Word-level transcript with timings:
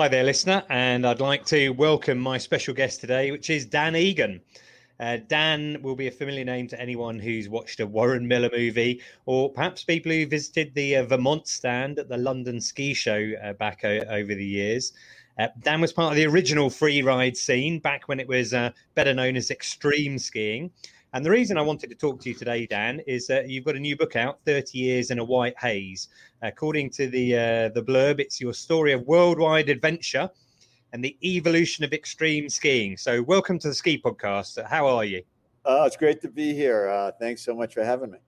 Hi 0.00 0.08
there, 0.08 0.24
listener, 0.24 0.62
and 0.70 1.06
I'd 1.06 1.20
like 1.20 1.44
to 1.44 1.74
welcome 1.74 2.18
my 2.18 2.38
special 2.38 2.72
guest 2.72 3.02
today, 3.02 3.32
which 3.32 3.50
is 3.50 3.66
Dan 3.66 3.94
Egan. 3.94 4.40
Uh, 4.98 5.18
Dan 5.28 5.76
will 5.82 5.94
be 5.94 6.06
a 6.06 6.10
familiar 6.10 6.42
name 6.42 6.66
to 6.68 6.80
anyone 6.80 7.18
who's 7.18 7.50
watched 7.50 7.80
a 7.80 7.86
Warren 7.86 8.26
Miller 8.26 8.48
movie, 8.50 9.02
or 9.26 9.52
perhaps 9.52 9.84
people 9.84 10.10
who 10.10 10.26
visited 10.26 10.72
the 10.72 10.96
uh, 10.96 11.04
Vermont 11.04 11.46
stand 11.46 11.98
at 11.98 12.08
the 12.08 12.16
London 12.16 12.62
Ski 12.62 12.94
Show 12.94 13.32
uh, 13.44 13.52
back 13.52 13.80
o- 13.84 14.00
over 14.08 14.34
the 14.34 14.42
years. 14.42 14.94
Uh, 15.38 15.48
Dan 15.60 15.82
was 15.82 15.92
part 15.92 16.12
of 16.12 16.16
the 16.16 16.26
original 16.26 16.70
free 16.70 17.02
ride 17.02 17.36
scene 17.36 17.78
back 17.78 18.08
when 18.08 18.20
it 18.20 18.26
was 18.26 18.54
uh, 18.54 18.70
better 18.94 19.12
known 19.12 19.36
as 19.36 19.50
extreme 19.50 20.18
skiing. 20.18 20.70
And 21.12 21.26
the 21.26 21.30
reason 21.30 21.58
I 21.58 21.62
wanted 21.62 21.90
to 21.90 21.96
talk 21.96 22.20
to 22.20 22.28
you 22.28 22.36
today, 22.36 22.66
Dan, 22.66 23.00
is 23.00 23.26
that 23.26 23.48
you've 23.48 23.64
got 23.64 23.74
a 23.74 23.80
new 23.80 23.96
book 23.96 24.14
out, 24.14 24.38
30 24.46 24.78
Years 24.78 25.10
in 25.10 25.18
a 25.18 25.24
White 25.24 25.58
Haze. 25.58 26.06
According 26.40 26.90
to 26.90 27.08
the 27.08 27.34
uh, 27.34 27.68
the 27.70 27.82
blurb, 27.82 28.20
it's 28.20 28.40
your 28.40 28.54
story 28.54 28.92
of 28.92 29.04
worldwide 29.08 29.68
adventure 29.70 30.30
and 30.92 31.04
the 31.04 31.18
evolution 31.24 31.84
of 31.84 31.92
extreme 31.92 32.48
skiing. 32.48 32.96
So, 32.96 33.22
welcome 33.22 33.58
to 33.58 33.68
the 33.68 33.74
Ski 33.74 34.00
Podcast. 34.00 34.64
How 34.68 34.86
are 34.86 35.04
you? 35.04 35.22
Oh, 35.64 35.84
it's 35.84 35.96
great 35.96 36.20
to 36.22 36.28
be 36.28 36.54
here. 36.54 36.88
Uh, 36.88 37.10
thanks 37.18 37.44
so 37.44 37.56
much 37.56 37.74
for 37.74 37.82
having 37.82 38.12
me. 38.12 38.18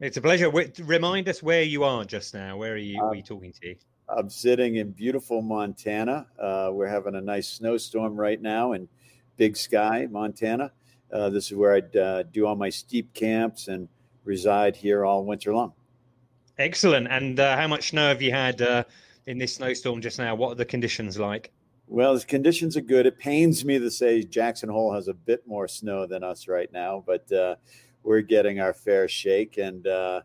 It's 0.00 0.18
a 0.18 0.20
pleasure. 0.20 0.50
Remind 0.50 1.26
us 1.26 1.42
where 1.42 1.62
you 1.62 1.84
are 1.84 2.04
just 2.04 2.34
now. 2.34 2.58
Where 2.58 2.74
are 2.74 2.76
you? 2.76 3.00
Uh, 3.00 3.06
are 3.06 3.14
you 3.14 3.22
talking 3.22 3.54
to? 3.62 3.74
I'm 4.10 4.28
sitting 4.28 4.76
in 4.76 4.90
beautiful 4.90 5.40
Montana. 5.40 6.26
Uh, 6.38 6.68
we're 6.70 6.86
having 6.86 7.14
a 7.14 7.20
nice 7.22 7.48
snowstorm 7.48 8.14
right 8.14 8.42
now 8.42 8.72
in 8.72 8.88
Big 9.38 9.56
Sky, 9.56 10.06
Montana. 10.10 10.70
Uh, 11.12 11.30
this 11.30 11.46
is 11.46 11.56
where 11.56 11.74
I 11.74 11.98
uh, 11.98 12.22
do 12.30 12.46
all 12.46 12.56
my 12.56 12.70
steep 12.70 13.12
camps 13.14 13.68
and 13.68 13.88
reside 14.24 14.76
here 14.76 15.04
all 15.04 15.24
winter 15.24 15.54
long. 15.54 15.72
Excellent. 16.58 17.08
And 17.08 17.40
uh, 17.40 17.56
how 17.56 17.66
much 17.66 17.90
snow 17.90 18.08
have 18.08 18.20
you 18.22 18.32
had 18.32 18.60
uh, 18.60 18.84
in 19.26 19.38
this 19.38 19.54
snowstorm 19.54 20.00
just 20.00 20.18
now? 20.18 20.34
What 20.34 20.52
are 20.52 20.54
the 20.56 20.64
conditions 20.64 21.18
like? 21.18 21.52
Well, 21.86 22.16
the 22.16 22.24
conditions 22.24 22.76
are 22.76 22.82
good. 22.82 23.06
It 23.06 23.18
pains 23.18 23.64
me 23.64 23.78
to 23.78 23.90
say 23.90 24.22
Jackson 24.22 24.68
Hole 24.68 24.92
has 24.92 25.08
a 25.08 25.14
bit 25.14 25.46
more 25.46 25.66
snow 25.66 26.06
than 26.06 26.22
us 26.22 26.46
right 26.46 26.70
now, 26.72 27.02
but 27.04 27.30
uh, 27.32 27.56
we're 28.04 28.20
getting 28.20 28.60
our 28.60 28.72
fair 28.72 29.08
shake. 29.08 29.58
And 29.58 29.86
uh, 29.86 30.20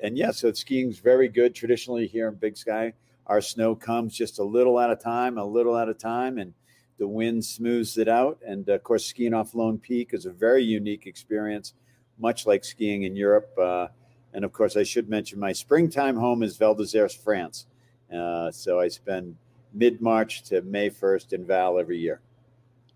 and 0.00 0.18
yeah, 0.18 0.32
so 0.32 0.52
skiing's 0.52 0.98
very 0.98 1.28
good 1.28 1.54
traditionally 1.54 2.06
here 2.06 2.28
in 2.28 2.34
Big 2.34 2.56
Sky. 2.56 2.94
Our 3.26 3.40
snow 3.40 3.74
comes 3.76 4.16
just 4.16 4.38
a 4.38 4.44
little 4.44 4.80
at 4.80 4.90
a 4.90 4.96
time, 4.96 5.38
a 5.38 5.44
little 5.44 5.76
at 5.76 5.88
a 5.88 5.94
time, 5.94 6.38
and 6.38 6.52
the 6.98 7.08
wind 7.08 7.44
smooths 7.44 7.98
it 7.98 8.08
out. 8.08 8.38
And 8.46 8.68
of 8.68 8.82
course, 8.82 9.04
skiing 9.04 9.34
off 9.34 9.54
Lone 9.54 9.78
Peak 9.78 10.10
is 10.12 10.26
a 10.26 10.30
very 10.30 10.62
unique 10.62 11.06
experience, 11.06 11.74
much 12.18 12.46
like 12.46 12.64
skiing 12.64 13.04
in 13.04 13.16
Europe. 13.16 13.50
Uh, 13.58 13.88
and 14.32 14.44
of 14.44 14.52
course, 14.52 14.76
I 14.76 14.82
should 14.82 15.08
mention 15.08 15.38
my 15.38 15.52
springtime 15.52 16.16
home 16.16 16.42
is 16.42 16.56
Val 16.56 16.74
d'Isère, 16.74 17.14
France. 17.14 17.66
Uh, 18.12 18.50
so 18.50 18.80
I 18.80 18.88
spend 18.88 19.36
mid 19.72 20.00
March 20.00 20.42
to 20.44 20.62
May 20.62 20.90
1st 20.90 21.32
in 21.32 21.44
Val 21.44 21.78
every 21.78 21.98
year. 21.98 22.20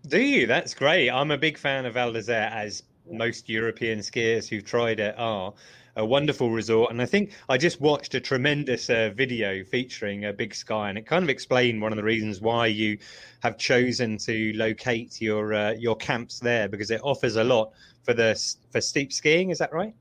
Do 0.07 0.21
you? 0.21 0.47
That's 0.47 0.73
great. 0.73 1.09
I'm 1.09 1.31
a 1.31 1.37
big 1.37 1.57
fan 1.57 1.85
of 1.85 1.95
Val 1.95 2.13
d'Isère, 2.13 2.51
as 2.51 2.83
most 3.11 3.49
European 3.49 3.99
skiers 3.99 4.47
who've 4.47 4.63
tried 4.63 4.99
it 4.99 5.15
are 5.17 5.53
a 5.99 6.05
wonderful 6.05 6.49
resort. 6.49 6.91
And 6.91 7.01
I 7.01 7.05
think 7.05 7.33
I 7.49 7.57
just 7.57 7.81
watched 7.81 8.15
a 8.15 8.19
tremendous 8.21 8.89
uh, 8.89 9.11
video 9.13 9.63
featuring 9.63 10.25
a 10.25 10.33
Big 10.33 10.55
Sky, 10.55 10.89
and 10.89 10.97
it 10.97 11.05
kind 11.05 11.23
of 11.23 11.29
explained 11.29 11.81
one 11.81 11.91
of 11.91 11.97
the 11.97 12.03
reasons 12.03 12.39
why 12.41 12.67
you 12.67 12.97
have 13.41 13.57
chosen 13.57 14.17
to 14.19 14.53
locate 14.55 15.21
your 15.21 15.53
uh, 15.53 15.71
your 15.71 15.95
camps 15.95 16.39
there 16.39 16.69
because 16.69 16.89
it 16.89 17.01
offers 17.03 17.35
a 17.35 17.43
lot 17.43 17.71
for 18.03 18.13
the 18.13 18.33
for 18.71 18.81
steep 18.81 19.11
skiing. 19.11 19.49
Is 19.49 19.57
that 19.59 19.73
right? 19.73 19.93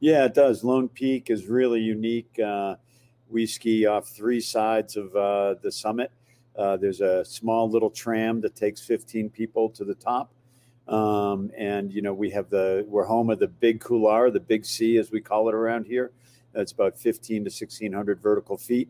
Yeah, 0.00 0.24
it 0.24 0.34
does. 0.34 0.64
Lone 0.64 0.88
Peak 0.88 1.30
is 1.30 1.46
really 1.46 1.80
unique. 1.80 2.38
Uh, 2.38 2.74
we 3.30 3.46
ski 3.46 3.86
off 3.86 4.08
three 4.08 4.40
sides 4.40 4.96
of 4.96 5.14
uh, 5.14 5.54
the 5.62 5.70
summit. 5.70 6.10
Uh, 6.56 6.76
there's 6.76 7.00
a 7.00 7.24
small 7.24 7.70
little 7.70 7.90
tram 7.90 8.40
that 8.40 8.54
takes 8.54 8.80
15 8.80 9.30
people 9.30 9.70
to 9.70 9.84
the 9.84 9.94
top. 9.94 10.33
Um, 10.86 11.50
and 11.56 11.92
you 11.92 12.02
know 12.02 12.12
we 12.12 12.30
have 12.30 12.50
the 12.50 12.84
we're 12.88 13.04
home 13.04 13.30
of 13.30 13.38
the 13.38 13.48
big 13.48 13.80
couloir, 13.80 14.30
the 14.30 14.40
big 14.40 14.66
C 14.66 14.98
as 14.98 15.10
we 15.10 15.20
call 15.20 15.48
it 15.48 15.54
around 15.54 15.86
here. 15.86 16.12
It's 16.54 16.72
about 16.72 16.98
15 16.98 17.44
to 17.44 17.48
1600 17.48 18.20
vertical 18.20 18.56
feet. 18.56 18.88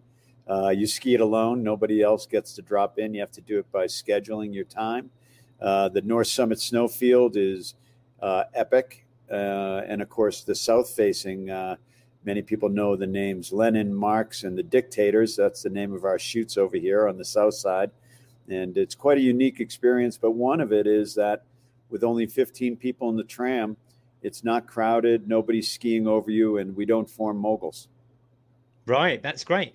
Uh, 0.48 0.68
you 0.68 0.86
ski 0.86 1.14
it 1.14 1.20
alone; 1.20 1.62
nobody 1.62 2.02
else 2.02 2.26
gets 2.26 2.52
to 2.54 2.62
drop 2.62 2.98
in. 2.98 3.14
You 3.14 3.20
have 3.20 3.32
to 3.32 3.40
do 3.40 3.58
it 3.58 3.70
by 3.70 3.86
scheduling 3.86 4.52
your 4.52 4.64
time. 4.64 5.10
Uh, 5.60 5.88
the 5.88 6.02
North 6.02 6.26
Summit 6.26 6.60
Snowfield 6.60 7.36
is 7.36 7.74
uh, 8.20 8.44
epic, 8.54 9.06
uh, 9.30 9.82
and 9.86 10.02
of 10.02 10.08
course 10.08 10.42
the 10.42 10.54
south 10.54 10.90
facing. 10.90 11.48
Uh, 11.48 11.76
many 12.24 12.42
people 12.42 12.68
know 12.68 12.96
the 12.96 13.06
names 13.06 13.52
Lenin, 13.52 13.94
Marx, 13.94 14.42
and 14.42 14.58
the 14.58 14.62
Dictators. 14.62 15.36
That's 15.36 15.62
the 15.62 15.70
name 15.70 15.94
of 15.94 16.04
our 16.04 16.18
chutes 16.18 16.56
over 16.56 16.76
here 16.76 17.06
on 17.08 17.18
the 17.18 17.24
south 17.24 17.54
side, 17.54 17.92
and 18.48 18.76
it's 18.76 18.96
quite 18.96 19.18
a 19.18 19.22
unique 19.22 19.60
experience. 19.60 20.18
But 20.18 20.32
one 20.32 20.60
of 20.60 20.72
it 20.72 20.88
is 20.88 21.14
that 21.14 21.44
with 21.90 22.04
only 22.04 22.26
15 22.26 22.76
people 22.76 23.08
in 23.10 23.16
the 23.16 23.24
tram, 23.24 23.76
it's 24.24 24.42
not 24.42 24.66
crowded, 24.66 25.28
nobody's 25.28 25.70
skiing 25.70 26.06
over 26.06 26.30
you, 26.30 26.56
and 26.56 26.74
we 26.74 26.86
don't 26.86 27.08
form 27.08 27.36
moguls. 27.36 27.88
Right, 28.86 29.22
that's 29.22 29.44
great. 29.44 29.74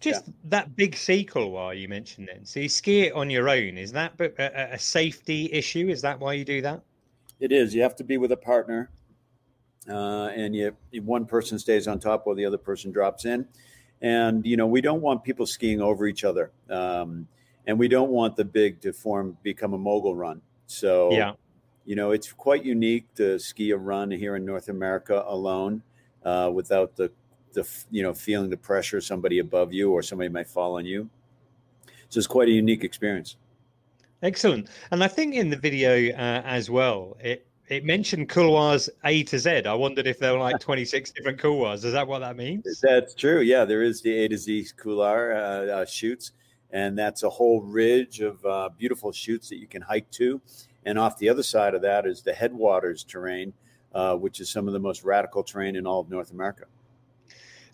Just 0.00 0.26
yeah. 0.26 0.32
that 0.44 0.76
big 0.76 0.96
C 0.96 1.24
couloir 1.24 1.74
you 1.74 1.88
mentioned 1.88 2.28
then. 2.32 2.44
So 2.44 2.60
you 2.60 2.68
ski 2.68 3.06
it 3.06 3.12
on 3.14 3.28
your 3.28 3.48
own. 3.48 3.76
Is 3.76 3.90
that 3.92 4.12
a, 4.20 4.74
a, 4.74 4.78
safety 4.78 5.50
issue? 5.52 5.88
Is 5.88 6.00
that 6.02 6.20
why 6.20 6.34
you 6.34 6.44
do 6.44 6.62
that? 6.62 6.82
It 7.40 7.50
is. 7.50 7.74
You 7.74 7.82
have 7.82 7.96
to 7.96 8.04
be 8.04 8.16
with 8.18 8.30
a 8.30 8.36
partner, 8.36 8.90
uh, 9.88 10.28
and 10.28 10.54
you, 10.54 10.72
one 11.02 11.26
person 11.26 11.58
stays 11.58 11.88
on 11.88 11.98
top 11.98 12.26
while 12.26 12.36
the 12.36 12.44
other 12.44 12.58
person 12.58 12.92
drops 12.92 13.24
in. 13.24 13.46
And 14.00 14.46
you 14.46 14.56
know 14.56 14.68
we 14.68 14.80
don't 14.80 15.00
want 15.00 15.24
people 15.24 15.46
skiing 15.46 15.80
over 15.80 16.06
each 16.06 16.22
other, 16.22 16.52
um, 16.70 17.26
and 17.66 17.76
we 17.76 17.88
don't 17.88 18.10
want 18.10 18.36
the 18.36 18.44
big 18.44 18.80
to 18.82 18.92
form 18.92 19.36
become 19.42 19.74
a 19.74 19.78
mogul 19.78 20.14
run. 20.14 20.40
So 20.68 21.10
yeah 21.10 21.32
you 21.88 21.96
know, 21.96 22.10
it's 22.10 22.30
quite 22.34 22.66
unique 22.66 23.06
to 23.14 23.38
ski 23.38 23.70
a 23.70 23.76
run 23.78 24.10
here 24.10 24.36
in 24.36 24.44
North 24.44 24.68
America 24.68 25.24
alone 25.26 25.82
uh, 26.22 26.50
without 26.52 26.94
the, 26.96 27.10
the, 27.54 27.66
you 27.90 28.02
know, 28.02 28.12
feeling 28.12 28.50
the 28.50 28.58
pressure 28.58 28.98
of 28.98 29.04
somebody 29.04 29.38
above 29.38 29.72
you 29.72 29.90
or 29.90 30.02
somebody 30.02 30.28
might 30.28 30.46
fall 30.46 30.76
on 30.76 30.84
you. 30.84 31.08
So 32.10 32.18
it's 32.18 32.26
quite 32.26 32.48
a 32.48 32.50
unique 32.50 32.84
experience. 32.84 33.36
Excellent. 34.22 34.68
And 34.90 35.02
I 35.02 35.08
think 35.08 35.34
in 35.34 35.48
the 35.48 35.56
video 35.56 36.12
uh, 36.12 36.42
as 36.44 36.68
well, 36.68 37.16
it, 37.20 37.46
it 37.68 37.86
mentioned 37.86 38.28
couloirs 38.28 38.90
A 39.06 39.22
to 39.22 39.38
Z. 39.38 39.62
I 39.64 39.72
wondered 39.72 40.06
if 40.06 40.18
there 40.18 40.34
were 40.34 40.40
like 40.40 40.60
26 40.60 41.12
different 41.12 41.38
couloirs. 41.38 41.86
Is 41.86 41.94
that 41.94 42.06
what 42.06 42.18
that 42.18 42.36
means? 42.36 42.82
That's 42.82 43.14
true. 43.14 43.40
Yeah, 43.40 43.64
there 43.64 43.82
is 43.82 44.02
the 44.02 44.12
A 44.12 44.28
to 44.28 44.36
Z 44.36 44.66
couloir 44.76 45.32
uh, 45.32 45.72
uh, 45.72 45.84
chutes, 45.86 46.32
and 46.70 46.98
that's 46.98 47.22
a 47.22 47.30
whole 47.30 47.62
ridge 47.62 48.20
of 48.20 48.44
uh, 48.44 48.68
beautiful 48.76 49.10
chutes 49.10 49.48
that 49.48 49.56
you 49.56 49.66
can 49.66 49.80
hike 49.80 50.10
to. 50.10 50.38
And 50.84 50.98
off 50.98 51.18
the 51.18 51.28
other 51.28 51.42
side 51.42 51.74
of 51.74 51.82
that 51.82 52.06
is 52.06 52.22
the 52.22 52.32
headwaters 52.32 53.04
terrain, 53.04 53.52
uh, 53.94 54.14
which 54.16 54.40
is 54.40 54.48
some 54.50 54.66
of 54.66 54.72
the 54.72 54.78
most 54.78 55.04
radical 55.04 55.42
terrain 55.42 55.76
in 55.76 55.86
all 55.86 56.00
of 56.00 56.10
North 56.10 56.32
America. 56.32 56.64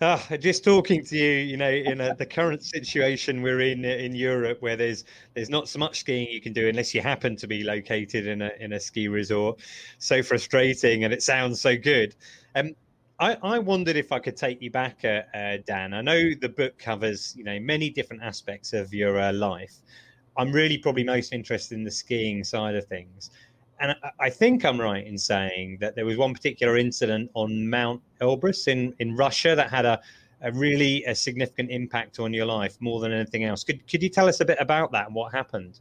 Uh, 0.01 0.19
just 0.39 0.65
talking 0.65 1.05
to 1.05 1.17
you, 1.17 1.31
you 1.31 1.57
know, 1.57 1.71
in 1.71 2.01
a, 2.01 2.15
the 2.17 2.27
current 2.27 2.63
situation 2.65 3.43
we're 3.43 3.61
in 3.61 3.85
in 3.85 4.15
Europe, 4.15 4.61
where 4.61 4.77
there's 4.77 5.05
there's 5.35 5.49
not 5.49 5.69
so 5.69 5.79
much 5.79 6.01
skiing 6.01 6.29
you 6.31 6.41
can 6.41 6.53
do 6.53 6.69
unless 6.69 6.93
you 6.95 7.01
happen 7.01 7.37
to 7.37 7.47
be 7.47 7.63
located 7.63 8.27
in 8.27 8.43
a 8.43 8.51
in 8.59 8.73
a 8.73 8.81
ski 8.81 9.07
resort. 9.07 9.61
So 9.99 10.23
frustrating, 10.23 11.05
and 11.05 11.13
it 11.13 11.23
sounds 11.23 11.61
so 11.61 11.77
good. 11.77 12.17
Um, 12.57 12.75
I, 13.21 13.37
I 13.43 13.59
wondered 13.61 13.97
if 13.97 14.11
I 14.11 14.19
could 14.19 14.37
take 14.37 14.61
you 14.61 14.71
back, 14.71 15.05
uh, 15.05 15.23
uh, 15.33 15.59
Dan. 15.65 15.95
I 15.95 16.03
know 16.03 16.31
the 16.41 16.49
book 16.49 16.77
covers, 16.79 17.35
you 17.37 17.45
know, 17.45 17.61
many 17.61 17.89
different 17.89 18.25
aspects 18.25 18.73
of 18.73 18.93
your 18.93 19.21
uh, 19.21 19.33
life, 19.33 19.77
I'm 20.37 20.53
really 20.53 20.79
probably 20.79 21.05
most 21.05 21.33
interested 21.33 21.77
in 21.77 21.85
the 21.85 21.91
skiing 21.91 22.45
side 22.45 22.75
of 22.75 22.87
things. 22.87 23.31
And 23.81 23.95
I, 24.21 24.31
think 24.31 24.65
I'm 24.65 24.81
right 24.81 25.05
in 25.05 25.19
saying 25.19 25.79
that 25.81 25.95
there 25.95 26.07
was 26.07 26.17
one 26.17 26.33
particular 26.33 26.79
incident 26.79 27.31
on 27.35 27.69
Mount 27.69 28.01
Elbrus 28.21 28.69
in, 28.69 28.95
in 29.01 29.17
Russia 29.17 29.55
that 29.57 29.69
had 29.69 29.85
a, 29.85 30.01
a 30.43 30.53
really 30.53 31.05
a 31.05 31.15
significant 31.15 31.71
impact 31.71 32.19
on 32.21 32.33
your 32.33 32.47
life 32.47 32.77
more 32.81 33.01
than 33.01 33.13
anything 33.13 33.45
else. 33.45 33.65
Could, 33.65 33.87
could 33.89 34.03
you 34.03 34.09
tell 34.09 34.29
us 34.29 34.41
a 34.41 34.45
bit 34.45 34.59
about 34.61 34.93
that 34.93 35.07
and 35.07 35.15
what 35.15 35.33
happened? 35.33 35.81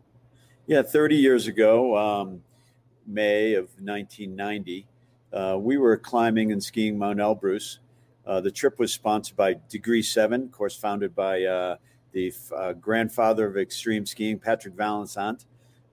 Yeah, 0.65 0.81
30 0.81 1.15
years 1.15 1.47
ago, 1.47 1.95
um, 1.97 2.41
May 3.05 3.53
of 3.53 3.65
1990, 3.79 4.87
uh, 5.31 5.57
we 5.59 5.77
were 5.77 5.97
climbing 5.97 6.51
and 6.51 6.63
skiing 6.63 6.97
Mount 6.97 7.19
Elbrus. 7.19 7.77
Uh, 8.25 8.41
the 8.41 8.51
trip 8.51 8.79
was 8.79 8.93
sponsored 8.93 9.35
by 9.35 9.55
Degre 9.69 10.01
7, 10.01 10.43
of 10.43 10.51
course, 10.51 10.75
founded 10.75 11.13
by 11.13 11.43
uh, 11.43 11.75
the 12.13 12.33
uh, 12.55 12.73
grandfather 12.73 13.45
of 13.47 13.57
extreme 13.57 14.05
skiing, 14.05 14.39
Patrick 14.39 14.75
Vallençant. 14.75 15.45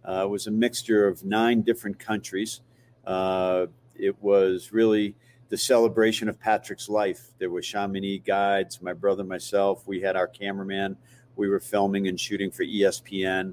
Uh, 0.03 0.27
was 0.31 0.47
a 0.47 0.51
mixture 0.51 1.07
of 1.07 1.23
nine 1.25 1.61
different 1.61 1.99
countries. 1.99 2.63
Uh, 3.07 3.67
it 3.95 4.17
was 4.23 4.73
really 4.73 5.15
the 5.51 5.59
celebration 5.59 6.29
of 6.29 6.41
Patrick's 6.41 6.89
life. 6.89 7.33
There 7.39 7.51
were 7.51 7.61
Chamonix 7.61 8.21
guides, 8.21 8.81
my 8.81 8.95
brother, 8.95 9.25
myself. 9.25 9.87
We 9.87 10.01
had 10.01 10.17
our 10.17 10.27
cameraman. 10.27 10.97
We 11.37 11.49
were 11.49 11.61
filming 11.61 12.09
and 12.09 12.19
shooting 12.19 12.51
for 12.51 12.65
ESPN. 12.65 13.53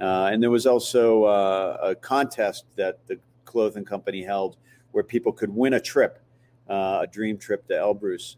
Uh, 0.00 0.30
and 0.32 0.42
there 0.42 0.50
was 0.50 0.66
also 0.66 1.24
uh, 1.24 1.76
a 1.82 1.94
contest 1.94 2.66
that 2.76 3.04
the 3.06 3.18
clothing 3.44 3.84
company 3.84 4.22
held 4.22 4.56
where 4.92 5.04
people 5.04 5.32
could 5.32 5.50
win 5.50 5.74
a 5.74 5.80
trip, 5.80 6.20
uh, 6.68 7.00
a 7.02 7.06
dream 7.06 7.36
trip 7.36 7.66
to 7.68 7.74
Elbrus. 7.74 8.36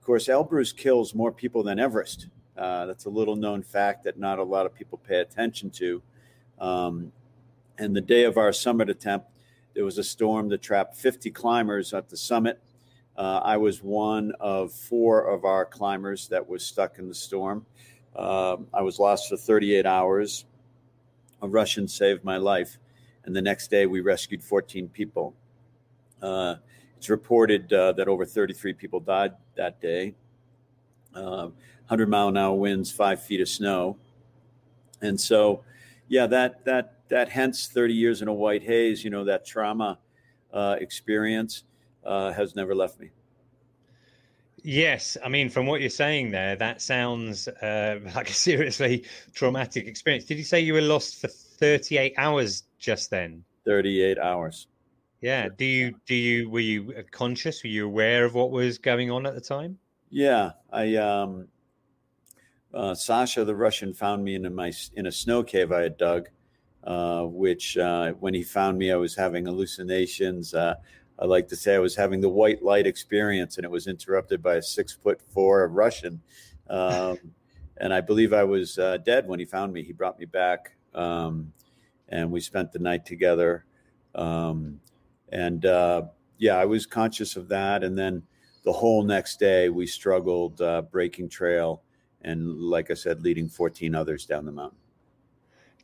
Of 0.00 0.06
course, 0.06 0.26
Elbrus 0.26 0.74
kills 0.74 1.14
more 1.14 1.32
people 1.32 1.62
than 1.62 1.78
Everest. 1.78 2.28
Uh, 2.58 2.86
that's 2.86 3.04
a 3.04 3.10
little 3.10 3.36
known 3.36 3.62
fact 3.62 4.04
that 4.04 4.18
not 4.18 4.38
a 4.38 4.42
lot 4.42 4.66
of 4.66 4.74
people 4.74 4.98
pay 4.98 5.20
attention 5.20 5.70
to. 5.70 6.02
Um, 6.58 7.12
and 7.78 7.94
the 7.94 8.00
day 8.00 8.24
of 8.24 8.36
our 8.36 8.52
summit 8.52 8.90
attempt, 8.90 9.28
there 9.74 9.84
was 9.84 9.98
a 9.98 10.02
storm 10.02 10.48
that 10.48 10.60
trapped 10.60 10.96
50 10.96 11.30
climbers 11.30 11.94
at 11.94 12.08
the 12.08 12.16
summit. 12.16 12.60
Uh, 13.16 13.40
I 13.44 13.56
was 13.56 13.82
one 13.82 14.32
of 14.40 14.72
four 14.72 15.22
of 15.22 15.44
our 15.44 15.64
climbers 15.64 16.26
that 16.28 16.48
was 16.48 16.66
stuck 16.66 16.98
in 16.98 17.08
the 17.08 17.14
storm. 17.14 17.64
Uh, 18.16 18.56
I 18.74 18.82
was 18.82 18.98
lost 18.98 19.28
for 19.28 19.36
38 19.36 19.86
hours. 19.86 20.44
A 21.42 21.48
Russian 21.48 21.86
saved 21.86 22.24
my 22.24 22.38
life. 22.38 22.78
And 23.24 23.36
the 23.36 23.42
next 23.42 23.70
day, 23.70 23.86
we 23.86 24.00
rescued 24.00 24.42
14 24.42 24.88
people. 24.88 25.34
Uh, 26.20 26.56
it's 26.96 27.08
reported 27.08 27.72
uh, 27.72 27.92
that 27.92 28.08
over 28.08 28.24
33 28.24 28.72
people 28.72 28.98
died 28.98 29.34
that 29.54 29.80
day. 29.80 30.14
100 31.12 31.52
uh, 31.90 32.06
mile 32.06 32.28
an 32.28 32.36
hour 32.36 32.54
winds, 32.54 32.90
five 32.90 33.22
feet 33.22 33.40
of 33.40 33.48
snow. 33.48 33.96
And 35.00 35.20
so, 35.20 35.64
yeah, 36.08 36.26
that, 36.26 36.64
that, 36.64 36.94
that 37.08 37.28
hence 37.30 37.68
30 37.68 37.94
years 37.94 38.22
in 38.22 38.28
a 38.28 38.32
white 38.34 38.62
haze, 38.62 39.04
you 39.04 39.10
know, 39.10 39.24
that 39.24 39.46
trauma 39.46 39.98
uh, 40.52 40.76
experience 40.80 41.64
uh, 42.04 42.32
has 42.32 42.54
never 42.56 42.74
left 42.74 42.98
me. 42.98 43.10
Yes, 44.62 45.16
I 45.24 45.28
mean, 45.28 45.50
from 45.50 45.66
what 45.66 45.80
you're 45.80 45.90
saying 45.90 46.32
there, 46.32 46.56
that 46.56 46.82
sounds 46.82 47.48
uh, 47.48 48.00
like 48.14 48.30
a 48.30 48.34
seriously 48.34 49.04
traumatic 49.34 49.86
experience. 49.86 50.24
Did 50.24 50.38
you 50.38 50.44
say 50.44 50.60
you 50.60 50.74
were 50.74 50.80
lost 50.80 51.20
for 51.20 51.28
38 51.28 52.14
hours 52.16 52.64
just 52.78 53.10
then? 53.10 53.44
38 53.64 54.18
hours. 54.18 54.66
Yeah. 55.20 55.48
Do 55.56 55.64
you 55.64 55.94
do 56.06 56.14
you 56.14 56.48
were 56.48 56.60
you 56.60 57.04
conscious? 57.10 57.62
Were 57.62 57.70
you 57.70 57.86
aware 57.86 58.24
of 58.24 58.34
what 58.34 58.50
was 58.50 58.78
going 58.78 59.10
on 59.10 59.26
at 59.26 59.34
the 59.34 59.40
time? 59.40 59.78
Yeah, 60.10 60.52
I 60.72 60.96
um, 60.96 61.48
uh, 62.72 62.94
Sasha 62.94 63.44
the 63.44 63.54
Russian 63.54 63.92
found 63.92 64.24
me 64.24 64.34
in 64.34 64.54
my 64.54 64.72
in 64.94 65.06
a 65.06 65.12
snow 65.12 65.42
cave 65.42 65.72
I 65.72 65.82
had 65.82 65.96
dug, 65.96 66.28
uh, 66.84 67.24
which 67.24 67.76
uh, 67.76 68.12
when 68.12 68.34
he 68.34 68.42
found 68.42 68.78
me, 68.78 68.90
I 68.90 68.96
was 68.96 69.14
having 69.14 69.46
hallucinations. 69.46 70.54
Uh, 70.54 70.76
I 71.18 71.24
like 71.24 71.48
to 71.48 71.56
say 71.56 71.74
I 71.74 71.80
was 71.80 71.96
having 71.96 72.20
the 72.20 72.28
white 72.28 72.62
light 72.62 72.86
experience, 72.86 73.56
and 73.56 73.64
it 73.64 73.70
was 73.70 73.86
interrupted 73.86 74.42
by 74.42 74.56
a 74.56 74.62
six 74.62 74.92
foot 74.92 75.20
four 75.30 75.66
Russian. 75.68 76.20
Um, 76.70 77.18
and 77.78 77.92
I 77.94 78.00
believe 78.00 78.32
I 78.32 78.44
was 78.44 78.78
uh, 78.78 78.98
dead 78.98 79.28
when 79.28 79.38
he 79.38 79.44
found 79.44 79.72
me. 79.72 79.82
He 79.82 79.92
brought 79.92 80.18
me 80.18 80.24
back, 80.24 80.72
um, 80.94 81.52
and 82.08 82.30
we 82.30 82.40
spent 82.40 82.72
the 82.72 82.78
night 82.78 83.04
together. 83.04 83.64
Um, 84.14 84.80
and 85.30 85.66
uh, 85.66 86.02
yeah, 86.38 86.56
I 86.56 86.64
was 86.64 86.86
conscious 86.86 87.36
of 87.36 87.48
that. 87.48 87.84
And 87.84 87.96
then 87.96 88.22
the 88.64 88.72
whole 88.72 89.02
next 89.02 89.38
day, 89.38 89.68
we 89.68 89.86
struggled 89.86 90.60
uh, 90.60 90.82
breaking 90.82 91.28
trail, 91.28 91.82
and 92.22 92.60
like 92.60 92.90
I 92.90 92.94
said, 92.94 93.22
leading 93.22 93.48
14 93.48 93.94
others 93.94 94.26
down 94.26 94.44
the 94.44 94.52
mountain. 94.52 94.78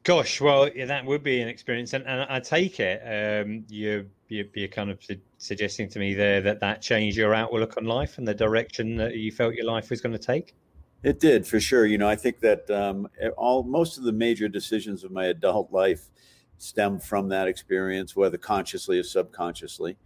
Gosh, 0.03 0.41
well, 0.41 0.69
yeah, 0.69 0.85
that 0.85 1.07
would 1.07 1.23
be 1.23 1.41
an 1.41 1.49
experience, 1.49 1.95
and, 1.95 2.07
and 2.07 2.27
I 2.29 2.39
take 2.39 2.79
it 2.79 3.01
um, 3.47 3.65
you, 3.69 4.11
you 4.29 4.49
you're 4.55 4.69
kind 4.69 4.91
of 4.91 5.03
su- 5.03 5.21
suggesting 5.39 5.89
to 5.89 5.99
me 5.99 6.13
there 6.13 6.43
that 6.43 6.61
that 6.61 6.83
changed 6.83 7.17
your 7.17 7.35
outlook 7.35 7.79
on 7.79 7.85
life 7.85 8.19
and 8.19 8.29
the 8.29 8.35
direction 8.35 8.97
that 8.97 9.17
you 9.17 9.33
felt 9.33 9.55
your 9.55 9.65
life 9.65 9.89
was 9.89 10.03
going 10.03 10.13
to 10.13 10.19
take. 10.19 10.55
It 11.03 11.21
did 11.21 11.47
for 11.47 11.59
sure. 11.59 11.87
You 11.87 11.97
know, 11.97 12.09
I 12.09 12.17
think 12.17 12.41
that 12.41 12.71
um, 12.71 13.09
all 13.37 13.63
most 13.63 13.97
of 13.97 14.05
the 14.05 14.13
major 14.13 14.49
decisions 14.49 15.05
of 15.05 15.11
my 15.11 15.27
adult 15.27 15.73
life 15.73 16.11
stem 16.59 16.99
from 16.99 17.29
that 17.29 17.49
experience, 17.49 18.15
whether 18.15 18.39
consciously 18.39 18.99
or 18.99 19.03
subconsciously. 19.03 19.97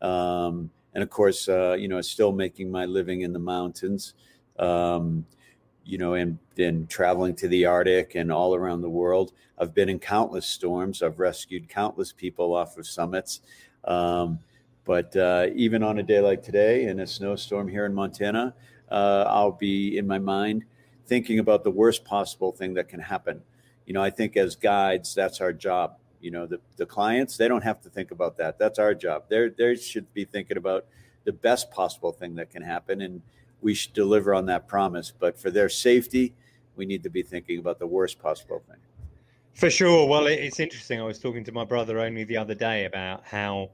Um, 0.00 0.70
and 0.98 1.02
of 1.04 1.10
course, 1.10 1.48
uh, 1.48 1.76
you 1.78 1.86
know, 1.86 2.00
still 2.00 2.32
making 2.32 2.72
my 2.72 2.84
living 2.84 3.20
in 3.20 3.32
the 3.32 3.38
mountains. 3.38 4.14
Um, 4.58 5.24
you 5.84 5.96
know, 5.96 6.14
and 6.14 6.38
traveling 6.90 7.36
to 7.36 7.46
the 7.46 7.64
Arctic 7.64 8.16
and 8.16 8.32
all 8.32 8.56
around 8.56 8.82
the 8.82 8.90
world. 8.90 9.32
I've 9.58 9.72
been 9.74 9.88
in 9.88 10.00
countless 10.00 10.44
storms. 10.44 11.04
I've 11.04 11.20
rescued 11.20 11.68
countless 11.68 12.12
people 12.12 12.52
off 12.52 12.76
of 12.76 12.84
summits. 12.84 13.42
Um, 13.84 14.40
but 14.84 15.14
uh, 15.14 15.46
even 15.54 15.84
on 15.84 16.00
a 16.00 16.02
day 16.02 16.20
like 16.20 16.42
today, 16.42 16.88
in 16.88 16.98
a 16.98 17.06
snowstorm 17.06 17.68
here 17.68 17.86
in 17.86 17.94
Montana, 17.94 18.54
uh, 18.90 19.24
I'll 19.28 19.52
be 19.52 19.98
in 19.98 20.06
my 20.06 20.18
mind 20.18 20.64
thinking 21.06 21.38
about 21.38 21.62
the 21.62 21.70
worst 21.70 22.04
possible 22.04 22.50
thing 22.50 22.74
that 22.74 22.88
can 22.88 22.98
happen. 23.00 23.40
You 23.86 23.94
know, 23.94 24.02
I 24.02 24.10
think 24.10 24.36
as 24.36 24.56
guides, 24.56 25.14
that's 25.14 25.40
our 25.40 25.52
job. 25.52 25.96
You 26.20 26.30
know, 26.30 26.46
the, 26.46 26.60
the 26.76 26.86
clients, 26.86 27.36
they 27.36 27.48
don't 27.48 27.64
have 27.64 27.80
to 27.82 27.88
think 27.88 28.10
about 28.10 28.36
that. 28.38 28.58
That's 28.58 28.78
our 28.78 28.94
job. 28.94 29.24
They 29.28 29.48
they 29.48 29.76
should 29.76 30.12
be 30.14 30.24
thinking 30.24 30.56
about 30.56 30.86
the 31.24 31.32
best 31.32 31.70
possible 31.70 32.12
thing 32.12 32.34
that 32.36 32.50
can 32.50 32.62
happen. 32.62 33.00
And 33.02 33.22
we 33.60 33.74
should 33.74 33.92
deliver 33.92 34.34
on 34.34 34.46
that 34.46 34.66
promise. 34.66 35.12
But 35.16 35.38
for 35.38 35.50
their 35.50 35.68
safety, 35.68 36.34
we 36.76 36.86
need 36.86 37.02
to 37.02 37.10
be 37.10 37.22
thinking 37.22 37.58
about 37.58 37.78
the 37.78 37.86
worst 37.86 38.18
possible 38.18 38.62
thing. 38.66 38.78
For 39.54 39.70
sure. 39.70 40.06
Well, 40.06 40.26
it's 40.26 40.60
interesting. 40.60 41.00
I 41.00 41.04
was 41.04 41.18
talking 41.18 41.42
to 41.44 41.52
my 41.52 41.64
brother 41.64 41.98
only 41.98 42.24
the 42.24 42.36
other 42.36 42.54
day 42.54 42.84
about 42.84 43.24
how 43.24 43.70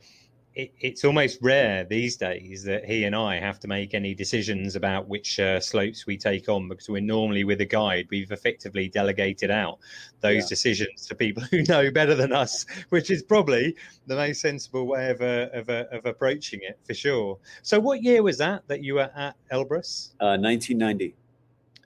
it, 0.54 0.72
it's 0.78 1.04
almost 1.04 1.38
rare 1.42 1.84
these 1.84 2.16
days 2.16 2.62
that 2.64 2.84
he 2.84 3.04
and 3.04 3.14
I 3.14 3.40
have 3.40 3.58
to 3.60 3.68
make 3.68 3.92
any 3.92 4.14
decisions 4.14 4.76
about 4.76 5.08
which 5.08 5.40
uh, 5.40 5.58
slopes 5.58 6.06
we 6.06 6.16
take 6.16 6.48
on 6.48 6.68
because 6.68 6.88
we're 6.88 7.00
normally 7.00 7.44
with 7.44 7.60
a 7.60 7.64
guide. 7.64 8.06
We've 8.10 8.30
effectively 8.30 8.88
delegated 8.88 9.50
out 9.50 9.78
those 10.20 10.44
yeah. 10.44 10.48
decisions 10.48 11.06
to 11.06 11.14
people 11.14 11.42
who 11.50 11.62
know 11.64 11.90
better 11.90 12.14
than 12.14 12.32
us, 12.32 12.66
which 12.90 13.10
is 13.10 13.22
probably 13.22 13.76
the 14.06 14.14
most 14.14 14.40
sensible 14.40 14.86
way 14.86 15.10
of, 15.10 15.20
uh, 15.20 15.48
of, 15.52 15.68
uh, 15.68 15.84
of 15.90 16.06
approaching 16.06 16.60
it 16.62 16.78
for 16.84 16.94
sure. 16.94 17.38
So, 17.62 17.80
what 17.80 18.02
year 18.02 18.22
was 18.22 18.38
that 18.38 18.66
that 18.68 18.82
you 18.82 18.94
were 18.94 19.10
at 19.16 19.36
Elbrus? 19.52 20.12
1990. 20.18 21.06
Uh, 21.06 21.16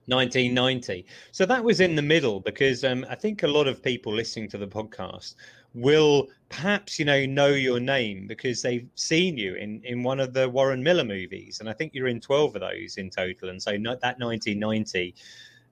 1990. 0.09 1.05
So 1.33 1.45
that 1.45 1.63
was 1.63 1.81
in 1.81 1.95
the 1.95 2.01
middle 2.01 2.41
because 2.41 2.83
um, 2.83 3.05
I 3.11 3.15
think 3.15 3.43
a 3.43 3.47
lot 3.47 3.69
of 3.69 3.83
people 3.83 4.11
listening 4.11 4.49
to 4.51 4.59
the 4.59 4.67
podcast 4.67 5.35
will 5.75 6.29
perhaps 6.49 6.99
you 6.99 7.05
know 7.05 7.27
know 7.27 7.49
your 7.49 7.81
name 7.81 8.27
because 8.27 8.63
they've 8.63 8.89
seen 8.95 9.37
you 9.37 9.55
in 9.55 9.83
in 9.85 10.03
one 10.03 10.21
of 10.21 10.33
the 10.33 10.49
Warren 10.49 10.83
Miller 10.83 11.05
movies, 11.05 11.61
and 11.61 11.69
I 11.69 11.73
think 11.73 11.95
you're 11.95 12.09
in 12.09 12.21
twelve 12.21 12.55
of 12.55 12.61
those 12.61 12.97
in 12.97 13.11
total. 13.11 13.51
And 13.51 13.63
so 13.63 13.73
that 13.73 14.19
1990 14.19 15.15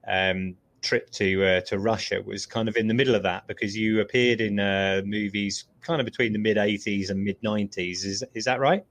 um, 0.06 0.54
trip 0.82 1.10
to 1.10 1.44
uh, 1.44 1.60
to 1.62 1.78
Russia 1.78 2.22
was 2.24 2.46
kind 2.46 2.68
of 2.68 2.76
in 2.76 2.88
the 2.88 2.94
middle 2.94 3.14
of 3.14 3.22
that 3.22 3.46
because 3.46 3.76
you 3.76 4.00
appeared 4.00 4.40
in 4.40 4.60
uh, 4.60 5.02
movies 5.04 5.64
kind 5.80 6.00
of 6.00 6.04
between 6.04 6.32
the 6.32 6.38
mid 6.38 6.56
80s 6.56 7.10
and 7.10 7.22
mid 7.22 7.40
90s. 7.42 8.04
Is 8.04 8.24
is 8.34 8.44
that 8.44 8.60
right? 8.60 8.84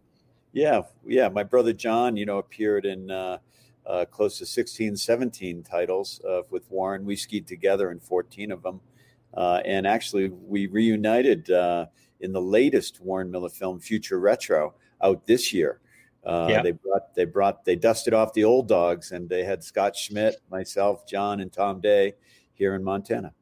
Yeah, 0.53 0.81
yeah. 1.05 1.29
My 1.29 1.43
brother 1.43 1.73
John, 1.73 2.17
you 2.17 2.25
know, 2.25 2.37
appeared 2.37 2.85
in. 2.85 3.11
Uh, 3.11 3.37
uh, 3.87 4.03
close 4.05 4.39
to 4.39 4.45
16, 4.47 4.95
17 4.95 5.61
titles 5.61 6.19
uh, 6.27 6.41
with 6.49 6.63
Warren. 6.71 7.05
We 7.05 7.15
skied 7.15 7.45
together 7.45 7.91
in 7.91 7.99
14 7.99 8.51
of 8.51 8.63
them. 8.63 8.81
Uh, 9.35 9.61
and 9.65 9.85
actually, 9.85 10.29
we 10.29 10.67
reunited 10.67 11.49
uh, 11.51 11.85
in 12.21 12.31
the 12.31 12.41
latest 12.41 13.01
Warren 13.01 13.29
Miller 13.29 13.49
film, 13.49 13.79
Future 13.79 14.19
Retro, 14.19 14.73
out 15.01 15.25
this 15.27 15.53
year. 15.53 15.81
Uh, 16.25 16.47
yep. 16.49 16.63
They 16.63 16.71
brought, 16.71 17.15
they 17.15 17.25
brought, 17.25 17.65
they 17.65 17.75
dusted 17.75 18.13
off 18.13 18.33
the 18.33 18.43
old 18.43 18.67
dogs, 18.67 19.11
and 19.11 19.29
they 19.29 19.43
had 19.43 19.63
Scott 19.63 19.95
Schmidt, 19.95 20.37
myself, 20.49 21.07
John, 21.07 21.41
and 21.41 21.51
Tom 21.51 21.81
Day 21.81 22.13
here 22.53 22.75
in 22.75 22.83
Montana. 22.83 23.33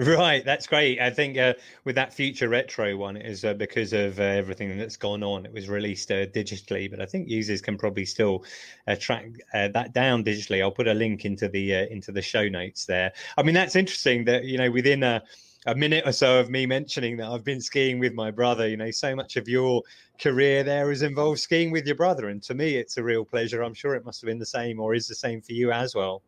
Right, 0.00 0.42
that's 0.44 0.66
great. 0.66 0.98
I 1.00 1.10
think 1.10 1.36
uh, 1.36 1.54
with 1.84 1.94
that 1.96 2.14
future 2.14 2.48
retro 2.48 2.96
one, 2.96 3.16
is 3.18 3.44
uh, 3.44 3.52
because 3.54 3.92
of 3.92 4.18
uh, 4.18 4.22
everything 4.22 4.78
that's 4.78 4.96
gone 4.96 5.22
on. 5.22 5.44
It 5.44 5.52
was 5.52 5.68
released 5.68 6.10
uh, 6.10 6.26
digitally, 6.26 6.90
but 6.90 7.00
I 7.02 7.06
think 7.06 7.28
users 7.28 7.60
can 7.60 7.76
probably 7.76 8.06
still 8.06 8.44
uh, 8.86 8.96
track 8.96 9.26
uh, 9.52 9.68
that 9.74 9.92
down 9.92 10.24
digitally. 10.24 10.62
I'll 10.62 10.70
put 10.70 10.88
a 10.88 10.94
link 10.94 11.24
into 11.26 11.48
the 11.48 11.92
into 11.92 12.12
the 12.12 12.22
show 12.22 12.48
notes 12.48 12.86
there. 12.86 13.12
I 13.36 13.42
mean, 13.42 13.54
that's 13.54 13.76
interesting 13.76 14.24
that 14.24 14.44
you 14.44 14.56
know 14.58 14.70
within 14.70 15.02
a 15.02 15.22
a 15.66 15.74
minute 15.74 16.04
or 16.06 16.12
so 16.12 16.40
of 16.40 16.48
me 16.48 16.64
mentioning 16.64 17.18
that 17.18 17.28
I've 17.28 17.44
been 17.44 17.60
skiing 17.60 17.98
with 17.98 18.14
my 18.14 18.30
brother. 18.30 18.66
You 18.68 18.78
know, 18.78 18.90
so 18.90 19.14
much 19.14 19.36
of 19.36 19.48
your 19.48 19.82
career 20.18 20.62
there 20.62 20.90
is 20.90 21.02
involved 21.02 21.40
skiing 21.40 21.70
with 21.70 21.84
your 21.86 21.96
brother, 21.96 22.28
and 22.28 22.42
to 22.44 22.54
me, 22.54 22.76
it's 22.76 22.96
a 22.96 23.02
real 23.02 23.24
pleasure. 23.26 23.62
I'm 23.62 23.74
sure 23.74 23.94
it 23.96 24.04
must 24.06 24.22
have 24.22 24.28
been 24.28 24.38
the 24.38 24.46
same, 24.46 24.80
or 24.80 24.94
is 24.94 25.08
the 25.08 25.14
same 25.14 25.42
for 25.42 25.52
you 25.52 25.72
as 25.72 25.94
well. 25.94 26.22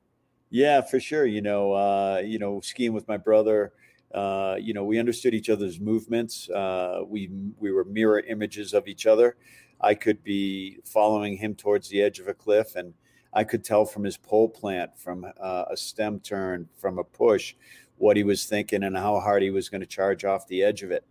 Yeah, 0.52 0.82
for 0.82 1.00
sure. 1.00 1.25
You 1.26 1.40
know, 1.40 1.73
uh, 1.73 2.23
you 2.25 2.38
know, 2.38 2.61
skiing 2.61 2.92
with 2.92 3.09
my 3.09 3.16
brother. 3.16 3.73
Uh, 4.14 4.56
you 4.61 4.75
know, 4.75 4.85
we 4.85 4.99
understood 4.99 5.32
each 5.35 5.49
other's 5.49 5.80
movements. 5.80 6.50
Uh, 6.50 7.00
we 7.06 7.30
we 7.59 7.73
were 7.73 7.85
mirror 7.85 8.21
images 8.21 8.75
of 8.75 8.87
each 8.87 9.06
other. 9.06 9.37
I 9.80 9.94
could 9.94 10.23
be 10.23 10.78
following 10.85 11.38
him 11.38 11.54
towards 11.54 11.88
the 11.88 12.02
edge 12.02 12.18
of 12.21 12.28
a 12.28 12.35
cliff, 12.35 12.76
and 12.76 12.92
I 13.32 13.44
could 13.44 13.64
tell 13.64 13.87
from 13.87 14.04
his 14.04 14.18
pole 14.18 14.49
plant, 14.50 14.99
from 14.99 15.25
uh, 15.40 15.64
a 15.71 15.76
stem 15.76 16.21
turn, 16.21 16.68
from 16.76 16.99
a 16.99 17.04
push, 17.04 17.54
what 17.97 18.18
he 18.18 18.23
was 18.25 18.44
thinking 18.44 18.82
and 18.85 18.97
how 18.97 19.21
hard 19.21 19.42
he 19.42 19.50
was 19.50 19.71
going 19.71 19.80
to 19.80 19.87
charge 19.87 20.25
off 20.26 20.47
the 20.49 20.62
edge 20.62 20.82
of 20.82 20.90
it. 20.90 21.04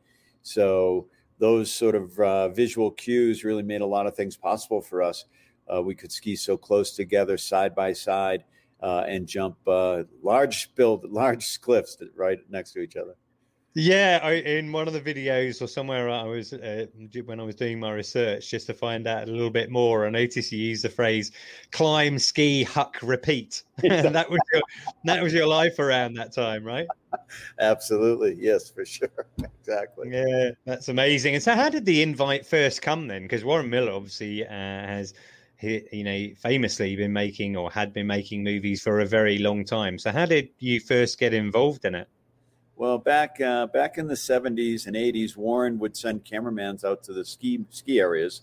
So 0.43 1.07
those 1.39 1.73
sort 1.73 1.95
of 1.95 2.19
uh, 2.19 2.49
visual 2.49 2.91
cues 2.91 3.43
really 3.43 3.63
made 3.63 3.81
a 3.81 3.85
lot 3.87 4.07
of 4.07 4.15
things 4.15 4.37
possible 4.37 4.81
for 4.81 5.01
us. 5.01 5.25
Uh, 5.73 5.81
we 5.81 5.95
could 5.95 6.11
ski 6.11 6.35
so 6.35 6.57
close 6.57 6.91
together, 6.95 7.37
side 7.37 7.73
by 7.75 7.93
side 7.93 8.43
uh, 8.81 9.03
and 9.07 9.27
jump 9.27 9.57
uh, 9.67 10.03
large 10.23 10.73
build 10.75 11.05
large 11.09 11.61
cliffs 11.61 11.97
right 12.15 12.39
next 12.49 12.71
to 12.73 12.79
each 12.79 12.95
other. 12.95 13.15
Yeah, 13.73 14.19
I, 14.21 14.33
in 14.33 14.73
one 14.73 14.89
of 14.89 14.93
the 14.93 14.99
videos 14.99 15.61
or 15.61 15.67
somewhere 15.67 16.09
I 16.09 16.23
was 16.23 16.51
uh, 16.51 16.87
when 17.23 17.39
I 17.39 17.43
was 17.43 17.55
doing 17.55 17.79
my 17.79 17.93
research 17.93 18.49
just 18.49 18.67
to 18.67 18.73
find 18.73 19.07
out 19.07 19.29
a 19.29 19.31
little 19.31 19.49
bit 19.49 19.71
more, 19.71 20.05
I 20.05 20.09
noticed 20.09 20.51
you 20.51 20.59
used 20.59 20.83
the 20.83 20.89
phrase 20.89 21.31
"climb, 21.71 22.19
ski, 22.19 22.63
huck, 22.63 22.97
repeat," 23.01 23.63
and 23.83 24.13
that 24.13 24.29
was 24.29 24.41
your 24.51 24.61
that 25.05 25.23
was 25.23 25.33
your 25.33 25.47
life 25.47 25.79
around 25.79 26.15
that 26.15 26.33
time, 26.33 26.65
right? 26.65 26.87
Absolutely, 27.59 28.35
yes, 28.37 28.69
for 28.69 28.83
sure, 28.83 29.27
exactly. 29.41 30.09
Yeah, 30.11 30.51
that's 30.65 30.89
amazing. 30.89 31.35
And 31.35 31.43
so, 31.43 31.55
how 31.55 31.69
did 31.69 31.85
the 31.85 32.01
invite 32.01 32.45
first 32.45 32.81
come 32.81 33.07
then? 33.07 33.23
Because 33.23 33.45
Warren 33.45 33.69
Miller 33.69 33.93
obviously 33.93 34.45
uh, 34.45 34.49
has 34.49 35.13
he, 35.61 35.83
you 35.91 36.03
know, 36.03 36.27
famously 36.41 36.95
been 36.95 37.13
making 37.13 37.55
or 37.55 37.69
had 37.71 37.93
been 37.93 38.07
making 38.07 38.43
movies 38.43 38.81
for 38.81 38.99
a 38.99 39.05
very 39.05 39.37
long 39.37 39.63
time. 39.63 39.99
So, 39.99 40.11
how 40.11 40.25
did 40.25 40.49
you 40.57 40.79
first 40.79 41.19
get 41.19 41.33
involved 41.33 41.85
in 41.85 41.93
it? 41.93 42.07
Well, 42.75 42.97
back 42.97 43.39
uh, 43.39 43.67
back 43.67 43.99
in 43.99 44.07
the 44.07 44.15
'70s 44.15 44.87
and 44.87 44.95
'80s, 44.95 45.37
Warren 45.37 45.77
would 45.77 45.95
send 45.95 46.25
cameramans 46.25 46.83
out 46.83 47.03
to 47.03 47.13
the 47.13 47.23
ski 47.23 47.63
ski 47.69 47.99
areas, 47.99 48.41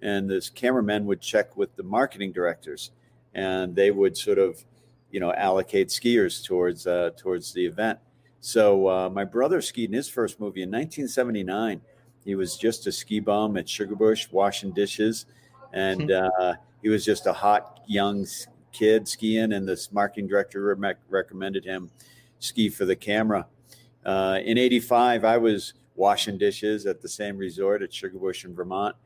and 0.00 0.28
this 0.28 0.48
cameramen 0.48 1.04
would 1.04 1.20
check 1.20 1.54
with 1.54 1.76
the 1.76 1.82
marketing 1.82 2.32
directors, 2.32 2.92
and 3.34 3.76
they 3.76 3.90
would 3.90 4.16
sort 4.16 4.38
of, 4.38 4.64
you 5.10 5.20
know, 5.20 5.34
allocate 5.34 5.88
skiers 5.88 6.42
towards 6.42 6.86
uh, 6.86 7.10
towards 7.18 7.52
the 7.52 7.66
event. 7.66 7.98
So 8.40 8.88
uh, 8.88 9.10
my 9.10 9.24
brother 9.24 9.60
skied 9.60 9.90
in 9.90 9.96
his 9.96 10.08
first 10.08 10.40
movie 10.40 10.62
in 10.62 10.70
1979. 10.70 11.82
He 12.24 12.34
was 12.34 12.56
just 12.56 12.86
a 12.86 12.92
ski 12.92 13.20
bum 13.20 13.58
at 13.58 13.66
Sugarbush 13.66 14.32
washing 14.32 14.72
dishes, 14.72 15.26
and 15.74 16.10
uh, 16.40 16.54
he 16.82 16.88
was 16.88 17.04
just 17.04 17.26
a 17.26 17.32
hot 17.32 17.80
young 17.86 18.26
kid 18.72 19.06
skiing. 19.06 19.52
And 19.52 19.68
this 19.68 19.92
marketing 19.92 20.26
director 20.26 20.74
re- 20.74 20.94
recommended 21.10 21.66
him 21.66 21.90
ski 22.38 22.70
for 22.70 22.86
the 22.86 22.96
camera 22.96 23.46
uh, 24.04 24.38
in 24.44 24.58
85, 24.58 25.24
I 25.24 25.38
was 25.38 25.74
washing 25.96 26.36
dishes 26.36 26.86
at 26.86 27.00
the 27.00 27.08
same 27.08 27.36
resort 27.36 27.82
at 27.82 27.90
Sugarbush 27.90 28.44
in 28.44 28.54
Vermont. 28.54 28.96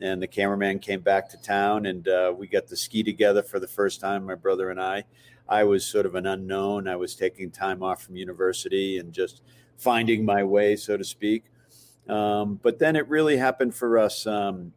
And 0.00 0.20
the 0.20 0.26
cameraman 0.26 0.78
came 0.78 1.00
back 1.00 1.28
to 1.30 1.40
town 1.40 1.86
and 1.86 2.06
uh, 2.08 2.34
we 2.36 2.46
got 2.46 2.66
to 2.68 2.76
ski 2.76 3.02
together 3.02 3.42
for 3.42 3.58
the 3.58 3.66
first 3.66 4.00
time, 4.00 4.24
my 4.24 4.34
brother 4.34 4.70
and 4.70 4.80
I. 4.80 5.04
I 5.48 5.64
was 5.64 5.86
sort 5.86 6.06
of 6.06 6.16
an 6.16 6.26
unknown. 6.26 6.88
I 6.88 6.96
was 6.96 7.14
taking 7.14 7.50
time 7.50 7.82
off 7.82 8.02
from 8.02 8.16
university 8.16 8.98
and 8.98 9.12
just 9.12 9.42
finding 9.78 10.24
my 10.24 10.42
way, 10.42 10.76
so 10.76 10.96
to 10.96 11.04
speak. 11.04 11.44
Um, 12.08 12.60
but 12.62 12.78
then 12.78 12.94
it 12.94 13.08
really 13.08 13.36
happened 13.36 13.74
for 13.74 13.98
us. 13.98 14.26
Um, 14.26 14.72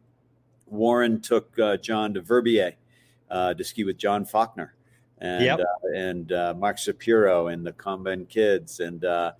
Warren 0.70 1.20
took 1.20 1.58
uh, 1.58 1.76
John 1.76 2.14
to 2.14 2.20
Verbier 2.20 2.74
uh, 3.30 3.54
to 3.54 3.64
ski 3.64 3.84
with 3.84 3.98
John 3.98 4.24
Faulkner 4.24 4.74
and 5.20 5.44
yep. 5.44 5.60
uh, 5.60 5.88
and 5.94 6.32
uh, 6.32 6.54
Mark 6.56 6.78
Shapiro 6.78 7.48
and 7.48 7.64
the 7.64 7.72
Combine 7.72 8.26
Kids, 8.26 8.80
and 8.80 9.04
uh, 9.04 9.32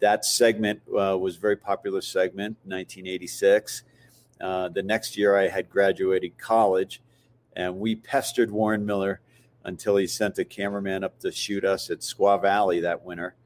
that 0.00 0.24
segment 0.24 0.80
uh, 0.88 1.16
was 1.16 1.36
a 1.36 1.40
very 1.40 1.56
popular 1.56 2.00
segment, 2.00 2.56
1986. 2.64 3.84
Uh, 4.40 4.68
the 4.68 4.82
next 4.82 5.16
year, 5.16 5.36
I 5.36 5.48
had 5.48 5.70
graduated 5.70 6.36
college, 6.38 7.02
and 7.54 7.78
we 7.78 7.94
pestered 7.94 8.50
Warren 8.50 8.84
Miller 8.84 9.20
until 9.64 9.96
he 9.96 10.06
sent 10.06 10.38
a 10.38 10.44
cameraman 10.44 11.04
up 11.04 11.18
to 11.20 11.30
shoot 11.30 11.64
us 11.64 11.90
at 11.90 12.00
Squaw 12.00 12.40
Valley 12.40 12.80
that 12.80 13.04
winter. 13.04 13.36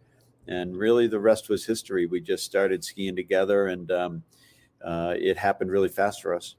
And 0.46 0.76
really, 0.76 1.06
the 1.06 1.18
rest 1.18 1.48
was 1.48 1.66
history. 1.66 2.06
We 2.06 2.20
just 2.20 2.44
started 2.44 2.84
skiing 2.84 3.16
together, 3.16 3.66
and 3.66 3.90
um, 3.90 4.22
uh, 4.82 5.14
it 5.16 5.36
happened 5.36 5.70
really 5.70 5.88
fast 5.88 6.22
for 6.22 6.34
us. 6.34 6.54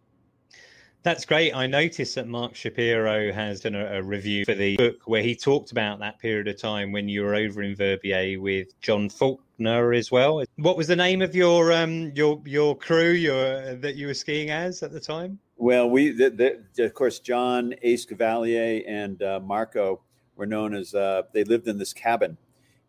That's 1.05 1.23
great. 1.23 1.53
I 1.53 1.67
noticed 1.67 2.15
that 2.15 2.27
Mark 2.27 2.55
Shapiro 2.55 3.31
has 3.31 3.59
done 3.59 3.75
a, 3.75 3.99
a, 3.99 4.01
review 4.01 4.43
for 4.43 4.55
the 4.55 4.75
book 4.75 5.03
where 5.05 5.21
he 5.21 5.35
talked 5.35 5.71
about 5.71 5.99
that 5.99 6.17
period 6.17 6.47
of 6.47 6.59
time 6.59 6.91
when 6.91 7.07
you 7.07 7.21
were 7.21 7.35
over 7.35 7.61
in 7.61 7.75
Verbier 7.75 8.41
with 8.41 8.69
John 8.81 9.09
Faulkner 9.09 9.93
as 9.93 10.09
well. 10.09 10.43
What 10.55 10.77
was 10.77 10.87
the 10.87 10.95
name 10.95 11.21
of 11.21 11.35
your 11.35 11.71
um 11.71 12.11
your 12.15 12.41
your 12.43 12.75
crew 12.75 13.11
your 13.11 13.75
that 13.75 13.93
you 13.93 14.07
were 14.07 14.15
skiing 14.15 14.49
as 14.49 14.81
at 14.81 14.93
the 14.93 14.99
time? 14.99 15.37
Well, 15.57 15.87
we 15.91 16.09
the, 16.09 16.63
the, 16.75 16.85
of 16.85 16.95
course 16.95 17.19
John 17.19 17.75
Ace 17.83 18.07
Kvale 18.07 18.83
and 18.87 19.21
uh, 19.21 19.39
Marco 19.43 20.01
were 20.35 20.47
known 20.47 20.73
as 20.73 20.95
uh, 20.95 21.21
they 21.33 21.43
lived 21.43 21.67
in 21.67 21.77
this 21.77 21.93
cabin 21.93 22.35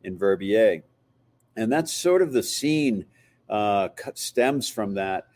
in 0.02 0.16
Verbier, 0.16 0.84
and 1.54 1.70
that's 1.70 1.92
sort 1.92 2.22
of 2.22 2.32
the 2.32 2.42
scene 2.42 3.04
uh, 3.50 3.90
stems 4.14 4.70
from 4.70 4.94
that 4.94 5.26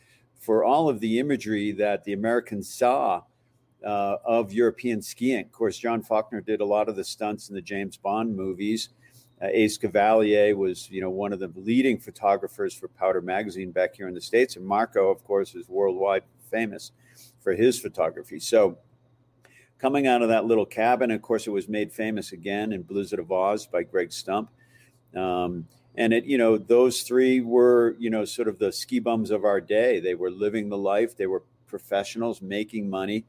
for 0.41 0.65
all 0.65 0.89
of 0.89 0.99
the 1.01 1.21
imagery 1.21 1.71
that 1.71 2.03
the 2.05 2.15
Americans 2.15 2.69
saw 2.69 3.23
uh, 3.85 4.17
of 4.25 4.53
European 4.53 5.01
skiing. 5.01 5.45
Of 5.45 5.53
course, 5.53 5.79
John 5.79 6.03
Faulkner 6.03 6.41
did 6.41 6.61
a 6.61 6.65
lot 6.65 6.89
of 6.89 6.97
the 6.97 7.05
stunts 7.05 7.49
in 7.49 7.55
the 7.55 7.63
James 7.63 7.97
Bond 7.97 8.35
movies. 8.35 8.89
Uh, 9.41 9.49
Ace 9.53 9.79
Kvale 9.79 10.55
was, 10.55 10.91
you 10.91 11.01
know, 11.01 11.11
one 11.11 11.33
of 11.33 11.41
the 11.41 11.53
leading 11.55 11.99
photographers 11.99 12.75
for 12.75 12.89
Powder 12.89 13.21
Magazine 13.21 13.71
back 13.71 13.95
here 13.95 14.09
in 14.09 14.15
the 14.15 14.21
states, 14.21 14.57
and 14.57 14.65
Marco, 14.65 15.09
of 15.11 15.23
course, 15.25 15.55
is 15.55 15.69
worldwide 15.69 16.25
famous 16.51 16.93
for 17.41 17.55
his 17.55 17.79
photography. 17.79 18.39
So, 18.39 18.79
coming 19.79 20.07
out 20.07 20.21
of 20.21 20.29
that 20.29 20.45
little 20.45 20.67
cabin, 20.67 21.11
of 21.11 21.23
course, 21.23 21.47
it 21.47 21.51
was 21.51 21.69
made 21.69 21.93
famous 21.93 22.33
again 22.33 22.73
in 22.73 22.83
Blizzard 22.83 23.19
of 23.19 23.33
Oz 23.33 23.67
by 23.67 23.83
Greg 23.83 24.13
Stump. 24.13 24.51
Um, 25.17 25.67
and 25.97 26.13
it 26.13 26.25
you 26.25 26.39
know 26.39 26.57
those 26.57 27.03
three 27.03 27.41
were 27.41 27.97
you 27.99 28.11
know 28.11 28.25
sort 28.25 28.49
of 28.49 28.59
the 28.59 28.73
ski 28.73 28.99
bums 28.99 29.31
of 29.31 29.45
our 29.45 29.61
day. 29.61 30.01
They 30.01 30.15
were 30.15 30.31
living 30.31 30.69
the 30.69 30.79
life. 30.79 31.17
They 31.17 31.27
were 31.27 31.43
professionals 31.67 32.43
making 32.43 32.91
money. 32.91 33.25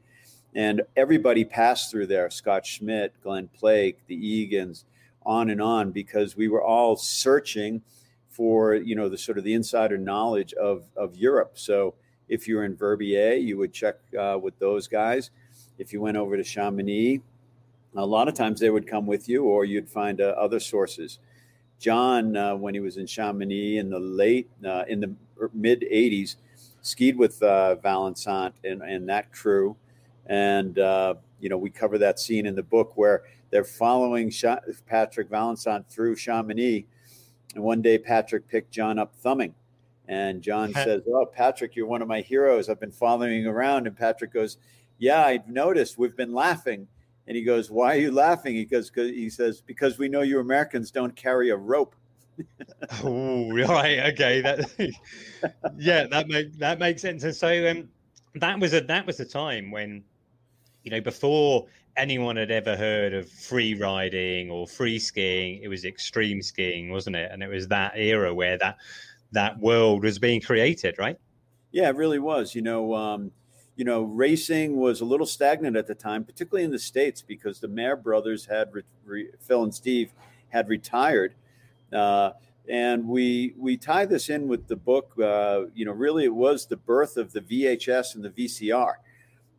And 0.54 0.82
everybody 0.96 1.44
passed 1.44 1.90
through 1.90 2.06
there 2.08 2.28
scott 2.30 2.66
schmidt 2.66 3.14
glenn 3.22 3.48
plake 3.48 3.98
the 4.06 4.16
egans 4.16 4.84
on 5.24 5.48
and 5.50 5.62
on 5.62 5.92
because 5.92 6.36
we 6.36 6.48
were 6.48 6.62
all 6.62 6.96
searching 6.96 7.82
for 8.28 8.74
you 8.74 8.94
know 8.94 9.08
the 9.08 9.18
sort 9.18 9.38
of 9.38 9.44
the 9.44 9.54
insider 9.54 9.98
knowledge 9.98 10.52
of 10.54 10.84
of 10.96 11.16
europe. 11.16 11.52
So 11.54 11.94
if 12.28 12.46
you 12.46 12.56
were 12.56 12.64
in 12.64 12.76
verbier 12.76 13.34
you 13.34 13.56
would 13.58 13.72
check 13.72 13.96
uh, 14.18 14.38
with 14.40 14.58
those 14.58 14.88
guys. 14.88 15.30
If 15.78 15.92
you 15.92 16.00
went 16.00 16.16
over 16.16 16.36
to 16.36 16.44
chamonix 16.44 17.22
a 17.94 18.06
lot 18.06 18.28
of 18.28 18.34
times 18.34 18.60
they 18.60 18.70
would 18.70 18.86
come 18.86 19.06
with 19.06 19.28
you 19.28 19.44
or 19.44 19.64
you'd 19.64 19.88
find 19.88 20.20
uh, 20.20 20.34
other 20.38 20.60
sources 20.60 21.18
John, 21.82 22.36
uh, 22.36 22.54
when 22.54 22.74
he 22.74 22.80
was 22.80 22.96
in 22.96 23.06
Chamonix 23.06 23.78
in 23.78 23.90
the 23.90 23.98
late, 23.98 24.48
uh, 24.64 24.84
in 24.86 25.00
the 25.00 25.12
mid 25.52 25.80
80s, 25.80 26.36
skied 26.80 27.16
with 27.16 27.42
uh, 27.42 27.74
Vallençant 27.82 28.52
and, 28.62 28.82
and 28.82 29.08
that 29.08 29.32
crew. 29.32 29.76
And, 30.26 30.78
uh, 30.78 31.14
you 31.40 31.48
know, 31.48 31.58
we 31.58 31.70
cover 31.70 31.98
that 31.98 32.20
scene 32.20 32.46
in 32.46 32.54
the 32.54 32.62
book 32.62 32.92
where 32.94 33.24
they're 33.50 33.64
following 33.64 34.32
Patrick 34.86 35.28
Vallençant 35.28 35.86
through 35.88 36.14
Chamonix. 36.14 36.86
And 37.56 37.64
one 37.64 37.82
day 37.82 37.98
Patrick 37.98 38.46
picked 38.46 38.70
John 38.70 39.00
up 39.00 39.12
thumbing. 39.16 39.52
And 40.06 40.40
John 40.40 40.72
says, 40.74 41.02
Oh, 41.08 41.26
Patrick, 41.26 41.74
you're 41.74 41.86
one 41.86 42.00
of 42.00 42.06
my 42.06 42.20
heroes. 42.20 42.68
I've 42.68 42.78
been 42.78 42.92
following 42.92 43.42
you 43.42 43.50
around. 43.50 43.88
And 43.88 43.96
Patrick 43.96 44.32
goes, 44.32 44.58
Yeah, 45.00 45.24
I've 45.24 45.48
noticed. 45.48 45.98
We've 45.98 46.16
been 46.16 46.32
laughing. 46.32 46.86
And 47.26 47.36
he 47.36 47.42
goes, 47.42 47.70
"Why 47.70 47.96
are 47.96 48.00
you 48.00 48.10
laughing?" 48.10 48.54
He 48.54 48.64
goes, 48.64 48.90
"He 48.94 49.30
says 49.30 49.60
because 49.60 49.98
we 49.98 50.08
know 50.08 50.22
you 50.22 50.40
Americans 50.40 50.90
don't 50.90 51.14
carry 51.14 51.50
a 51.50 51.56
rope." 51.56 51.94
oh, 53.04 53.52
right, 53.52 54.12
okay, 54.12 54.40
that 54.40 54.92
yeah, 55.78 56.06
that 56.06 56.28
make 56.28 56.58
that 56.58 56.78
makes 56.78 57.02
sense. 57.02 57.22
And 57.24 57.34
so 57.34 57.70
um, 57.70 57.88
that 58.34 58.58
was 58.58 58.74
a 58.74 58.80
that 58.82 59.06
was 59.06 59.20
a 59.20 59.24
time 59.24 59.70
when, 59.70 60.02
you 60.82 60.90
know, 60.90 61.00
before 61.00 61.66
anyone 61.96 62.36
had 62.36 62.50
ever 62.50 62.76
heard 62.76 63.12
of 63.12 63.30
free 63.30 63.74
riding 63.74 64.50
or 64.50 64.66
free 64.66 64.98
skiing, 64.98 65.62
it 65.62 65.68
was 65.68 65.84
extreme 65.84 66.42
skiing, 66.42 66.90
wasn't 66.90 67.16
it? 67.16 67.30
And 67.30 67.42
it 67.42 67.48
was 67.48 67.68
that 67.68 67.92
era 67.94 68.34
where 68.34 68.58
that 68.58 68.78
that 69.32 69.58
world 69.60 70.02
was 70.02 70.18
being 70.18 70.40
created, 70.40 70.96
right? 70.98 71.18
Yeah, 71.70 71.88
it 71.88 71.96
really 71.96 72.18
was. 72.18 72.54
You 72.54 72.62
know. 72.62 72.94
Um, 72.94 73.30
you 73.76 73.84
know, 73.84 74.02
racing 74.02 74.76
was 74.76 75.00
a 75.00 75.04
little 75.04 75.26
stagnant 75.26 75.76
at 75.76 75.86
the 75.86 75.94
time, 75.94 76.24
particularly 76.24 76.64
in 76.64 76.70
the 76.70 76.78
states, 76.78 77.22
because 77.22 77.60
the 77.60 77.68
Mahre 77.68 78.00
brothers 78.00 78.46
had 78.46 78.72
re- 78.72 78.82
re- 79.04 79.30
Phil 79.40 79.62
and 79.62 79.74
Steve 79.74 80.10
had 80.50 80.68
retired, 80.68 81.34
uh, 81.92 82.32
and 82.68 83.08
we 83.08 83.54
we 83.58 83.76
tie 83.76 84.04
this 84.04 84.28
in 84.28 84.46
with 84.46 84.68
the 84.68 84.76
book. 84.76 85.12
Uh, 85.18 85.62
you 85.74 85.84
know, 85.84 85.92
really, 85.92 86.24
it 86.24 86.34
was 86.34 86.66
the 86.66 86.76
birth 86.76 87.16
of 87.16 87.32
the 87.32 87.40
VHS 87.40 88.14
and 88.14 88.24
the 88.24 88.30
VCR, 88.30 88.94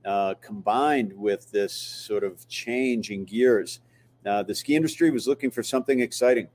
uh, 0.06 0.36
combined 0.42 1.14
with 1.14 1.52
this 1.52 1.74
sort 1.74 2.24
of 2.24 2.48
change 2.48 3.10
in 3.10 3.26
gears. 3.26 3.80
Uh, 4.26 4.44
the 4.44 4.56
ski 4.56 4.76
industry 4.76 5.10
was 5.10 5.28
looking 5.28 5.50
for 5.50 5.64
something 5.64 6.00
exciting. 6.00 6.48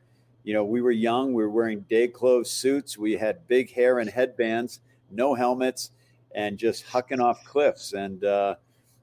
You 0.45 0.55
know, 0.55 0.65
we 0.65 0.81
were 0.81 0.93
young, 0.93 1.35
we 1.35 1.43
were 1.43 1.51
wearing 1.51 1.81
day 1.91 2.09
clothes 2.09 2.51
suits, 2.51 2.97
we 2.97 3.15
had 3.15 3.47
big 3.49 3.73
hair 3.73 3.99
and 3.99 4.09
headbands, 4.09 4.81
no 5.11 5.35
helmets 5.35 5.91
and 6.35 6.59
just 6.59 6.87
hucking 6.87 7.23
off 7.23 7.45
cliffs. 7.45 7.93
And, 7.93 8.25
uh, 8.25 8.57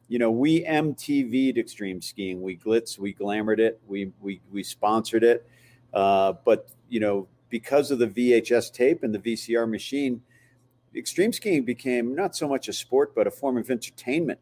you 0.08 0.20
know, 0.20 0.32
we 0.32 0.64
MTV'd 0.64 1.58
extreme 1.58 2.02
skiing. 2.02 2.42
We 2.42 2.58
glitz, 2.58 2.98
we 2.98 3.14
glamored 3.14 3.60
it, 3.60 3.82
we, 3.88 4.12
we, 4.22 4.42
we 4.52 4.64
sponsored 4.64 5.24
it. 5.24 5.48
Uh, 5.94 6.34
but, 6.44 6.70
you 6.90 7.00
know, 7.00 7.28
because 7.50 7.92
of 7.92 8.00
the 8.00 8.08
VHS 8.08 8.74
tape 8.74 9.04
and 9.04 9.14
the 9.14 9.20
VCR 9.20 9.70
machine, 9.70 10.22
extreme 10.96 11.34
skiing 11.34 11.64
became 11.64 12.16
not 12.16 12.36
so 12.36 12.48
much 12.48 12.68
a 12.68 12.74
sport, 12.74 13.16
but 13.16 13.28
a 13.28 13.32
form 13.32 13.58
of 13.58 13.70
entertainment. 13.70 14.40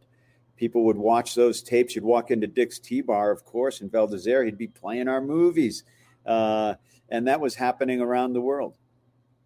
People 0.56 0.84
would 0.86 0.98
watch 0.98 1.36
those 1.36 1.62
tapes. 1.62 1.96
You'd 1.96 2.04
walk 2.04 2.32
into 2.32 2.48
Dick's 2.48 2.80
Tea 2.80 3.02
Bar, 3.02 3.32
of 3.32 3.44
course, 3.44 3.82
in 3.82 3.90
Val 3.90 4.08
d'Isere. 4.08 4.46
He'd 4.46 4.58
be 4.58 4.68
playing 4.68 5.08
our 5.08 5.22
movies. 5.22 5.84
Uh, 6.26 6.76
and 7.10 7.28
that 7.28 7.42
was 7.42 7.56
happening 7.56 8.02
around 8.02 8.34
the 8.34 8.42
world. 8.42 8.78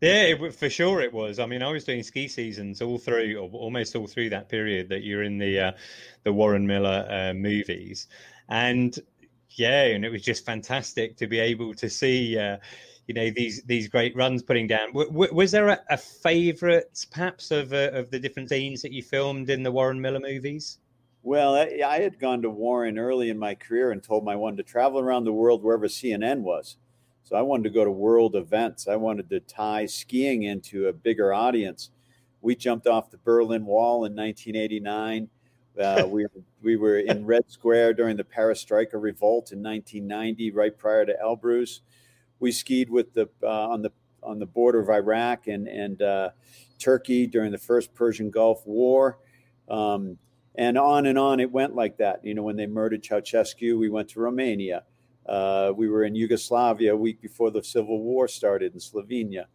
Yeah, 0.02 0.24
it, 0.24 0.54
for 0.54 0.70
sure 0.70 1.02
it 1.02 1.12
was. 1.12 1.40
I 1.40 1.46
mean, 1.48 1.64
I 1.64 1.72
was 1.72 1.84
doing 1.84 2.04
ski 2.04 2.28
seasons 2.28 2.82
all 2.82 3.00
through, 3.00 3.40
almost 3.52 3.96
all 3.96 4.06
through 4.06 4.30
that 4.30 4.48
period 4.48 4.90
that 4.90 5.04
you're 5.04 5.24
in 5.24 5.40
the 5.40 5.60
uh, 5.60 5.72
the 6.24 6.32
Warren 6.34 6.68
Miller 6.68 7.08
uh, 7.10 7.34
movies, 7.34 8.08
and 8.50 8.98
yeah, 9.52 9.86
and 9.86 10.06
it 10.06 10.10
was 10.10 10.22
just 10.22 10.46
fantastic 10.46 11.18
to 11.18 11.26
be 11.28 11.40
able 11.40 11.74
to 11.74 11.90
see, 11.90 12.38
uh, 12.38 12.58
you 13.08 13.16
know, 13.16 13.32
these 13.32 13.64
these 13.64 13.88
great 13.88 14.16
runs 14.16 14.44
putting 14.44 14.68
down. 14.68 14.90
W- 14.90 15.10
w- 15.10 15.34
was 15.34 15.52
there 15.52 15.70
a, 15.70 15.80
a 15.90 15.98
favourite, 15.98 17.06
perhaps, 17.12 17.50
of 17.50 17.74
uh, 17.74 17.90
of 17.92 18.12
the 18.12 18.20
different 18.20 18.50
scenes 18.50 18.84
that 18.84 18.92
you 18.92 19.02
filmed 19.02 19.50
in 19.50 19.64
the 19.64 19.72
Warren 19.72 20.00
Miller 20.00 20.20
movies? 20.20 20.78
Well, 21.22 21.54
I, 21.56 21.80
I 21.86 22.00
had 22.00 22.18
gone 22.18 22.42
to 22.42 22.50
Warren 22.50 22.98
early 22.98 23.30
in 23.30 23.38
my 23.38 23.54
career 23.54 23.92
and 23.92 24.02
told 24.02 24.24
my 24.26 24.36
one 24.36 24.58
to 24.58 24.64
travel 24.64 25.00
around 25.00 25.26
the 25.26 25.34
world 25.34 25.62
wherever 25.64 25.88
CNN 25.88 26.42
was. 26.42 26.78
So 27.28 27.36
I 27.36 27.42
wanted 27.42 27.64
to 27.64 27.72
go 27.72 27.84
to 27.84 27.92
world 27.92 28.38
events. 28.38 28.88
I 28.88 28.96
wanted 28.96 29.30
to 29.32 29.42
tie 29.42 29.86
skiing 29.86 30.44
into 30.44 30.88
a 30.88 30.94
bigger 30.94 31.34
audience. 31.34 31.90
We 32.40 32.56
jumped 32.56 32.88
off 32.88 33.12
the 33.12 33.18
Berlin 33.18 33.66
Wall 33.66 34.06
in 34.06 34.16
1989. 34.16 35.28
Uh, 35.78 36.08
we 36.10 36.26
we 36.62 36.78
were 36.78 37.00
in 37.00 37.26
Red 37.26 37.52
Square 37.52 37.96
during 37.96 38.16
the 38.16 38.24
Perestroika 38.24 38.94
revolt 38.94 39.52
in 39.52 39.62
1990, 39.62 40.52
right 40.52 40.78
prior 40.78 41.06
to 41.06 41.18
Elbrus. 41.22 41.82
We 42.40 42.54
skied 42.54 42.90
with 42.90 43.14
the 43.14 43.28
uh, 43.44 43.72
on 43.72 43.82
the 43.82 43.92
on 44.24 44.40
the 44.40 44.46
border 44.46 44.80
of 44.80 44.90
Iraq 44.90 45.48
and 45.48 45.68
and 45.68 46.02
uh, 46.02 46.30
Turkey 46.80 47.28
during 47.28 47.52
the 47.52 47.58
first 47.58 47.94
Persian 47.94 48.30
Gulf 48.30 48.66
War. 48.66 49.20
Um, 49.68 50.18
and 50.56 50.78
on 50.78 51.06
and 51.06 51.20
on 51.20 51.42
it 51.42 51.52
went 51.52 51.76
like 51.76 51.98
that. 51.98 52.24
You 52.24 52.36
know, 52.36 52.44
when 52.44 52.56
they 52.56 52.68
murdered 52.68 53.04
Ceausescu, 53.04 53.78
we 53.78 53.90
went 53.90 54.08
to 54.12 54.22
Romania. 54.22 54.86
Uh, 55.28 55.74
we 55.76 55.90
were 55.90 56.04
in 56.04 56.16
Yugoslavia 56.16 56.94
a 56.94 56.98
week 56.98 57.22
before 57.22 57.52
the 57.52 57.64
civil 57.64 58.02
war 58.02 58.28
started 58.28 58.74
in 58.74 58.80
Slovenia. 58.80 59.46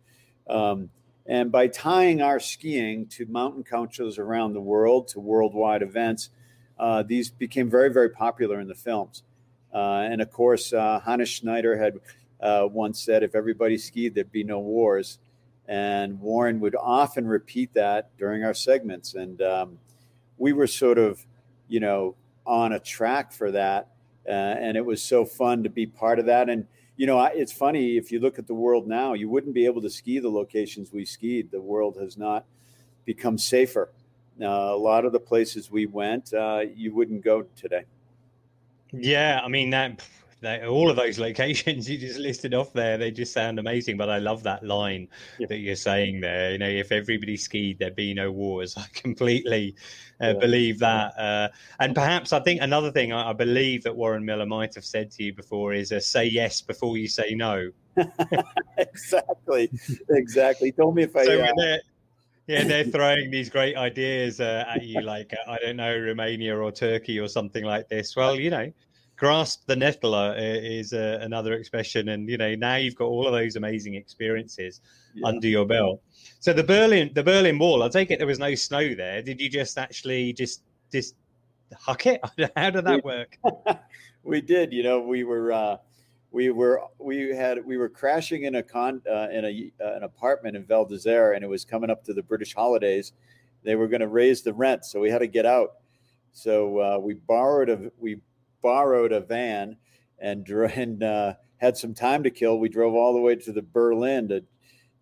Um, 0.48 0.90
and 1.26 1.52
by 1.52 1.68
tying 1.68 2.20
our 2.20 2.40
skiing 2.40 3.06
to 3.06 3.26
mountain 3.26 3.62
countries 3.62 4.18
around 4.18 4.54
the 4.54 4.60
world, 4.60 5.08
to 5.08 5.20
worldwide 5.20 5.82
events, 5.82 6.30
uh, 6.78 7.02
these 7.02 7.30
became 7.30 7.70
very, 7.70 7.92
very 7.92 8.10
popular 8.10 8.60
in 8.60 8.68
the 8.68 8.74
films. 8.74 9.22
Uh, 9.72 10.06
and 10.10 10.20
of 10.20 10.30
course, 10.30 10.72
uh, 10.72 11.00
Hannes 11.00 11.28
Schneider 11.28 11.76
had 11.76 11.94
uh, 12.40 12.66
once 12.70 13.00
said, 13.00 13.22
if 13.22 13.34
everybody 13.34 13.78
skied, 13.78 14.14
there'd 14.14 14.32
be 14.32 14.44
no 14.44 14.58
wars. 14.58 15.18
And 15.68 16.20
Warren 16.20 16.58
would 16.60 16.74
often 16.74 17.26
repeat 17.26 17.72
that 17.74 18.10
during 18.18 18.42
our 18.42 18.52
segments. 18.52 19.14
And 19.14 19.40
um, 19.40 19.78
we 20.36 20.52
were 20.52 20.66
sort 20.66 20.98
of, 20.98 21.24
you 21.68 21.78
know, 21.78 22.16
on 22.44 22.72
a 22.72 22.80
track 22.80 23.32
for 23.32 23.52
that. 23.52 23.91
Uh, 24.26 24.30
and 24.30 24.76
it 24.76 24.84
was 24.84 25.02
so 25.02 25.24
fun 25.24 25.62
to 25.62 25.68
be 25.68 25.86
part 25.86 26.18
of 26.18 26.26
that. 26.26 26.48
And, 26.48 26.66
you 26.96 27.06
know, 27.06 27.22
it's 27.24 27.52
funny 27.52 27.96
if 27.96 28.12
you 28.12 28.20
look 28.20 28.38
at 28.38 28.46
the 28.46 28.54
world 28.54 28.86
now, 28.86 29.14
you 29.14 29.28
wouldn't 29.28 29.54
be 29.54 29.66
able 29.66 29.82
to 29.82 29.90
ski 29.90 30.18
the 30.18 30.28
locations 30.28 30.92
we 30.92 31.04
skied. 31.04 31.50
The 31.50 31.60
world 31.60 31.96
has 32.00 32.16
not 32.16 32.44
become 33.04 33.38
safer. 33.38 33.90
Uh, 34.40 34.46
a 34.46 34.76
lot 34.76 35.04
of 35.04 35.12
the 35.12 35.20
places 35.20 35.70
we 35.70 35.86
went, 35.86 36.32
uh, 36.32 36.62
you 36.74 36.94
wouldn't 36.94 37.22
go 37.22 37.42
today. 37.56 37.84
Yeah, 38.92 39.40
I 39.42 39.48
mean 39.48 39.70
that 39.70 40.02
they, 40.42 40.66
all 40.66 40.90
of 40.90 40.96
those 40.96 41.18
locations 41.18 41.88
you 41.88 41.96
just 41.96 42.18
listed 42.18 42.52
off 42.52 42.72
there, 42.72 42.98
they 42.98 43.10
just 43.10 43.32
sound 43.32 43.58
amazing. 43.58 43.96
But 43.96 44.10
I 44.10 44.18
love 44.18 44.42
that 44.42 44.62
line 44.64 45.08
yeah. 45.38 45.46
that 45.46 45.58
you're 45.58 45.76
saying 45.76 46.20
there. 46.20 46.52
You 46.52 46.58
know, 46.58 46.68
if 46.68 46.92
everybody 46.92 47.36
skied, 47.36 47.78
there'd 47.78 47.96
be 47.96 48.12
no 48.12 48.30
wars. 48.30 48.74
I 48.76 48.86
completely 48.92 49.76
uh, 50.20 50.26
yeah. 50.26 50.32
believe 50.34 50.80
that. 50.80 51.18
Uh, 51.18 51.48
and 51.80 51.94
perhaps 51.94 52.32
I 52.32 52.40
think 52.40 52.60
another 52.60 52.90
thing 52.90 53.12
I, 53.12 53.30
I, 53.30 53.32
believe 53.32 53.84
that 53.84 53.96
Warren 53.96 54.24
Miller 54.24 54.46
might 54.46 54.74
have 54.74 54.84
said 54.84 55.10
to 55.12 55.22
you 55.22 55.32
before 55.32 55.72
is 55.72 55.92
uh, 55.92 56.00
say 56.00 56.26
yes 56.26 56.60
before 56.60 56.98
you 56.98 57.08
say 57.08 57.34
no. 57.34 57.70
exactly, 58.78 59.70
exactly. 60.10 60.68
He 60.68 60.72
told 60.72 60.96
me 60.96 61.04
if 61.04 61.16
I. 61.16 61.24
So 61.24 61.40
uh, 61.40 61.76
yeah, 62.48 62.64
they're 62.64 62.84
throwing 62.84 63.30
these 63.30 63.48
great 63.48 63.76
ideas 63.76 64.40
uh, 64.40 64.64
at 64.68 64.82
you, 64.82 65.00
like 65.00 65.32
uh, 65.32 65.50
I 65.50 65.58
don't 65.58 65.76
know, 65.76 65.96
Romania 65.96 66.56
or 66.56 66.72
Turkey 66.72 67.20
or 67.20 67.28
something 67.28 67.64
like 67.64 67.88
this. 67.88 68.16
Well, 68.16 68.34
you 68.34 68.50
know, 68.50 68.72
grasp 69.22 69.64
the 69.66 69.76
nettle 69.76 70.16
uh, 70.16 70.34
is 70.36 70.92
uh, 70.92 71.20
another 71.22 71.52
expression 71.52 72.08
and 72.08 72.28
you 72.28 72.36
know 72.36 72.56
now 72.56 72.74
you've 72.74 72.96
got 72.96 73.04
all 73.04 73.24
of 73.24 73.32
those 73.32 73.54
amazing 73.54 73.94
experiences 73.94 74.80
yeah. 75.14 75.28
under 75.28 75.46
your 75.46 75.64
belt 75.64 76.02
so 76.40 76.52
the 76.52 76.64
berlin 76.64 77.08
the 77.14 77.22
berlin 77.22 77.56
wall 77.56 77.84
i 77.84 77.88
take 77.88 78.10
it 78.10 78.18
there 78.18 78.26
was 78.26 78.40
no 78.40 78.52
snow 78.56 78.96
there 78.96 79.22
did 79.22 79.40
you 79.40 79.48
just 79.48 79.78
actually 79.78 80.32
just 80.32 80.64
just 80.90 81.14
huck 81.78 82.04
it 82.06 82.20
how 82.56 82.68
did 82.70 82.84
that 82.84 83.04
work 83.04 83.38
we 84.24 84.40
did 84.40 84.72
you 84.72 84.82
know 84.82 84.98
we 84.98 85.22
were 85.22 85.52
uh 85.52 85.76
we 86.32 86.50
were 86.50 86.82
we 86.98 87.28
had 87.28 87.64
we 87.64 87.76
were 87.76 87.88
crashing 87.88 88.42
in 88.42 88.56
a 88.56 88.62
con 88.62 89.02
uh, 89.08 89.28
in 89.30 89.44
a 89.44 89.70
uh, 89.80 89.94
an 89.98 90.02
apartment 90.02 90.56
in 90.56 90.64
Val 90.64 90.84
d'Isere 90.84 91.36
and 91.36 91.44
it 91.44 91.48
was 91.48 91.64
coming 91.64 91.90
up 91.90 92.02
to 92.04 92.14
the 92.14 92.22
British 92.22 92.54
holidays. 92.54 93.12
They 93.64 93.76
were 93.76 93.86
going 93.86 94.00
to 94.00 94.08
raise 94.08 94.40
the 94.40 94.54
rent, 94.54 94.86
so 94.86 94.98
we 94.98 95.10
had 95.10 95.18
to 95.18 95.26
get 95.26 95.44
out. 95.44 95.74
So 96.32 96.78
uh, 96.78 96.98
we 96.98 97.12
borrowed 97.14 97.68
a 97.68 97.92
we 97.98 98.16
borrowed 98.62 99.12
a 99.12 99.20
van 99.20 99.76
and, 100.18 100.48
and 100.48 101.02
uh, 101.02 101.34
had 101.58 101.76
some 101.76 101.94
time 101.94 102.22
to 102.22 102.30
kill. 102.30 102.58
We 102.58 102.68
drove 102.68 102.94
all 102.94 103.12
the 103.12 103.20
way 103.20 103.36
to 103.36 103.52
the 103.52 103.62
Berlin 103.62 104.28
to 104.28 104.44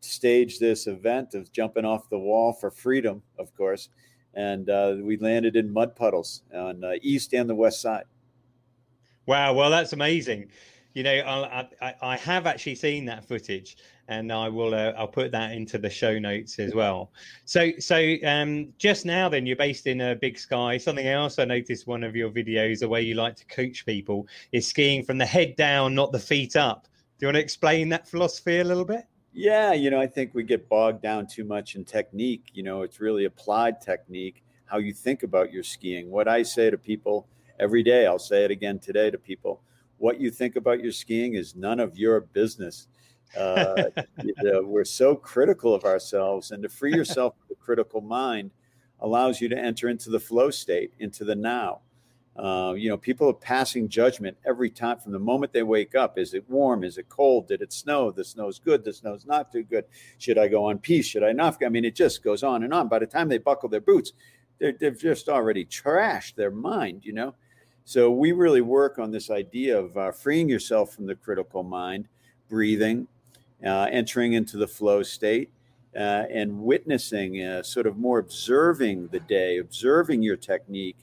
stage 0.01 0.59
this 0.59 0.87
event 0.87 1.35
of 1.35 1.53
jumping 1.53 1.85
off 1.85 2.09
the 2.09 2.19
wall 2.19 2.53
for 2.53 2.71
freedom, 2.71 3.23
of 3.39 3.55
course. 3.55 3.89
And 4.35 4.71
uh, 4.71 4.97
we 5.01 5.17
landed 5.17 5.57
in 5.57 5.73
mud 5.73 5.97
puddles 5.97 6.43
on 6.55 6.81
the 6.81 6.89
uh, 6.89 6.95
east 7.03 7.33
and 7.35 7.49
the 7.49 7.55
west 7.55 7.81
side. 7.81 8.05
Wow, 9.27 9.55
well, 9.55 9.71
that's 9.71 9.93
amazing. 9.93 10.51
You 10.95 11.03
know, 11.03 11.21
I, 11.21 11.69
I, 11.81 11.95
I 12.03 12.17
have 12.17 12.47
actually 12.47 12.75
seen 12.75 13.05
that 13.07 13.25
footage, 13.25 13.77
and 14.11 14.33
I 14.33 14.49
will 14.49 14.75
uh, 14.75 14.93
I'll 14.99 15.09
put 15.09 15.31
that 15.33 15.53
into 15.53 15.79
the 15.79 15.89
show 15.89 16.19
notes 16.19 16.59
as 16.59 16.75
well. 16.75 17.13
So 17.45 17.71
so 17.79 18.17
um, 18.25 18.69
just 18.77 19.07
now, 19.07 19.29
then 19.29 19.47
you're 19.47 19.57
based 19.57 19.87
in 19.87 20.01
a 20.01 20.17
Big 20.17 20.39
Sky. 20.39 20.77
Something 20.77 21.07
else 21.07 21.39
I 21.39 21.45
noticed 21.45 21.87
one 21.87 22.03
of 22.03 22.17
your 22.17 22.29
videos, 22.29 22.81
the 22.81 22.89
way 22.89 23.01
you 23.03 23.15
like 23.15 23.37
to 23.37 23.47
coach 23.47 23.87
people, 23.87 24.27
is 24.53 24.67
skiing 24.67 25.05
from 25.05 25.17
the 25.17 25.25
head 25.25 25.55
down, 25.57 25.95
not 25.95 26.11
the 26.13 26.19
feet 26.19 26.57
up. 26.57 26.89
Do 27.19 27.25
you 27.25 27.29
want 27.29 27.37
to 27.37 27.41
explain 27.41 27.89
that 27.91 28.09
philosophy 28.09 28.59
a 28.59 28.65
little 28.65 28.85
bit? 28.85 29.05
Yeah, 29.33 29.73
you 29.73 29.91
know, 29.91 30.01
I 30.01 30.09
think 30.09 30.35
we 30.35 30.43
get 30.43 30.69
bogged 30.69 31.03
down 31.03 31.29
too 31.29 31.45
much 31.45 31.77
in 31.77 31.85
technique. 31.85 32.51
You 32.53 32.65
know, 32.65 32.83
it's 32.83 32.99
really 32.99 33.27
applied 33.27 33.81
technique, 33.81 34.43
how 34.65 34.79
you 34.79 34.93
think 34.93 35.23
about 35.23 35.53
your 35.53 35.63
skiing. 35.63 36.11
What 36.11 36.27
I 36.27 36.43
say 36.43 36.69
to 36.69 36.77
people 36.77 37.29
every 37.61 37.85
day, 37.85 38.07
I'll 38.07 38.19
say 38.19 38.45
it 38.45 38.51
again 38.51 38.81
today 38.81 39.09
to 39.09 39.19
people. 39.19 39.63
What 39.99 40.21
you 40.21 40.33
think 40.33 40.57
about 40.57 40.83
your 40.83 40.91
skiing 40.91 41.35
is 41.35 41.55
none 41.55 41.79
of 41.79 41.97
your 41.97 42.23
business 42.23 42.89
uh, 43.39 43.85
you 44.23 44.35
know, 44.43 44.63
we're 44.63 44.85
so 44.85 45.15
critical 45.15 45.75
of 45.75 45.85
ourselves, 45.85 46.51
and 46.51 46.63
to 46.63 46.69
free 46.69 46.93
yourself 46.97 47.35
from 47.37 47.47
the 47.49 47.55
critical 47.57 48.01
mind 48.01 48.51
allows 49.01 49.41
you 49.41 49.49
to 49.49 49.59
enter 49.59 49.89
into 49.89 50.11
the 50.11 50.21
flow 50.21 50.51
state, 50.51 50.93
into 50.99 51.25
the 51.25 51.35
now. 51.35 51.81
Uh, 52.37 52.75
you 52.75 52.89
know, 52.89 52.97
people 52.97 53.29
are 53.29 53.35
passing 53.35 53.89
judgment 53.89 54.37
every 54.47 54.71
time 54.71 54.99
from 54.99 55.13
the 55.13 55.19
moment 55.19 55.53
they 55.53 55.63
wake 55.63 55.95
up. 55.95 56.17
Is 56.17 56.33
it 56.33 56.49
warm? 56.49 56.85
Is 56.85 56.97
it 56.97 57.09
cold? 57.09 57.49
Did 57.49 57.61
it 57.61 57.73
snow? 57.73 58.11
The 58.11 58.25
snow's 58.25 58.59
good. 58.59 58.85
The 58.85 58.93
snow's 58.93 59.27
not 59.27 59.53
too 59.53 59.63
good. 59.63 59.85
Should 60.19 60.39
I 60.39 60.49
go 60.49 60.65
on 60.65 60.79
piste? 60.79 61.11
Should 61.11 61.25
I 61.25 61.33
not? 61.33 61.63
I 61.65 61.69
mean, 61.69 61.85
it 61.85 61.95
just 61.95 62.23
goes 62.23 62.43
on 62.43 62.63
and 62.63 62.73
on. 62.73 62.89
By 62.89 63.01
the 63.01 63.07
time 63.07 63.29
they 63.29 63.39
buckle 63.39 63.69
their 63.69 63.81
boots, 63.81 64.13
they 64.59 64.75
have 64.81 64.99
just 64.99 65.29
already 65.29 65.65
trashed 65.65 66.35
their 66.35 66.51
mind, 66.51 67.05
you 67.05 67.13
know? 67.13 67.35
So 67.85 68.11
we 68.11 68.33
really 68.33 68.61
work 68.61 68.99
on 68.99 69.11
this 69.11 69.31
idea 69.31 69.79
of 69.79 69.97
uh, 69.97 70.13
freeing 70.13 70.49
yourself 70.49 70.95
from 70.95 71.07
the 71.07 71.17
critical 71.17 71.63
mind, 71.63 72.09
breathing, 72.49 73.09
uh, 73.65 73.89
entering 73.91 74.33
into 74.33 74.57
the 74.57 74.67
flow 74.67 75.03
state 75.03 75.51
uh, 75.95 76.25
and 76.31 76.63
witnessing, 76.63 77.43
uh, 77.43 77.63
sort 77.63 77.87
of 77.87 77.97
more 77.97 78.19
observing 78.19 79.09
the 79.09 79.21
day, 79.21 79.59
observing 79.59 80.23
your 80.23 80.37
technique, 80.37 80.97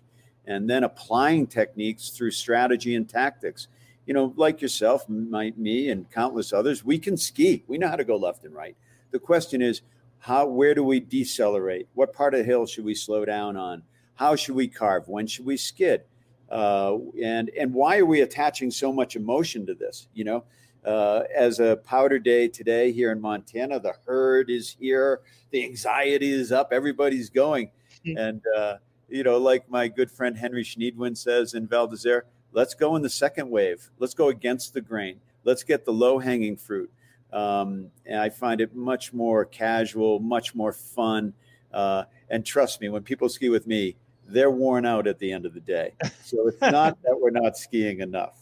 and 0.45 0.69
then 0.69 0.83
applying 0.83 1.45
techniques 1.45 2.09
through 2.09 2.31
strategy 2.31 2.95
and 2.95 3.09
tactics. 3.09 3.67
You 4.05 4.13
know, 4.13 4.33
like 4.37 4.61
yourself, 4.61 5.07
my, 5.09 5.53
me, 5.57 5.89
and 5.89 6.09
countless 6.11 6.53
others, 6.53 6.85
we 6.85 6.97
can 6.97 7.17
ski. 7.17 7.63
We 7.67 7.77
know 7.77 7.89
how 7.89 7.97
to 7.97 8.05
go 8.05 8.15
left 8.15 8.45
and 8.45 8.55
right. 8.55 8.75
The 9.11 9.19
question 9.19 9.61
is, 9.61 9.81
how? 10.19 10.47
Where 10.47 10.73
do 10.73 10.83
we 10.83 10.99
decelerate? 10.99 11.87
What 11.93 12.13
part 12.13 12.33
of 12.33 12.39
the 12.39 12.45
hill 12.45 12.65
should 12.65 12.85
we 12.85 12.95
slow 12.95 13.25
down 13.25 13.57
on? 13.57 13.83
How 14.15 14.35
should 14.35 14.55
we 14.55 14.67
carve? 14.67 15.07
When 15.07 15.27
should 15.27 15.45
we 15.45 15.57
skid? 15.57 16.03
Uh, 16.49 16.97
and 17.21 17.49
and 17.59 17.73
why 17.73 17.99
are 17.99 18.05
we 18.05 18.21
attaching 18.21 18.71
so 18.71 18.91
much 18.91 19.15
emotion 19.15 19.65
to 19.65 19.75
this? 19.75 20.07
You 20.13 20.23
know, 20.23 20.43
uh, 20.85 21.23
as 21.35 21.59
a 21.59 21.77
powder 21.77 22.19
day 22.19 22.47
today 22.47 22.91
here 22.91 23.11
in 23.11 23.21
Montana. 23.21 23.79
The 23.79 23.93
herd 24.05 24.49
is 24.49 24.75
here, 24.79 25.21
the 25.51 25.63
anxiety 25.63 26.31
is 26.31 26.51
up, 26.51 26.69
everybody's 26.71 27.29
going. 27.29 27.71
Mm-hmm. 28.05 28.17
And, 28.17 28.41
uh, 28.55 28.77
you 29.09 29.23
know, 29.23 29.37
like 29.37 29.69
my 29.69 29.87
good 29.87 30.11
friend 30.11 30.37
Henry 30.37 30.63
Schneidwin 30.63 31.17
says 31.17 31.53
in 31.53 31.67
Val 31.67 31.87
d'Isere, 31.87 32.23
let's 32.51 32.73
go 32.73 32.95
in 32.95 33.01
the 33.01 33.09
second 33.09 33.49
wave. 33.49 33.89
Let's 33.99 34.13
go 34.13 34.29
against 34.29 34.73
the 34.73 34.81
grain. 34.81 35.19
Let's 35.43 35.63
get 35.63 35.85
the 35.85 35.93
low 35.93 36.19
hanging 36.19 36.57
fruit. 36.57 36.91
Um, 37.31 37.91
and 38.05 38.19
I 38.19 38.29
find 38.29 38.61
it 38.61 38.75
much 38.75 39.13
more 39.13 39.45
casual, 39.45 40.19
much 40.19 40.55
more 40.55 40.73
fun. 40.73 41.33
Uh, 41.73 42.05
and 42.29 42.45
trust 42.45 42.81
me, 42.81 42.89
when 42.89 43.03
people 43.03 43.29
ski 43.29 43.49
with 43.49 43.67
me, 43.67 43.95
they're 44.27 44.51
worn 44.51 44.85
out 44.85 45.07
at 45.07 45.19
the 45.19 45.31
end 45.31 45.45
of 45.45 45.53
the 45.53 45.59
day. 45.59 45.93
So 46.23 46.47
it's 46.47 46.61
not 46.61 46.97
that 47.03 47.19
we're 47.19 47.29
not 47.29 47.57
skiing 47.57 48.01
enough. 48.01 48.37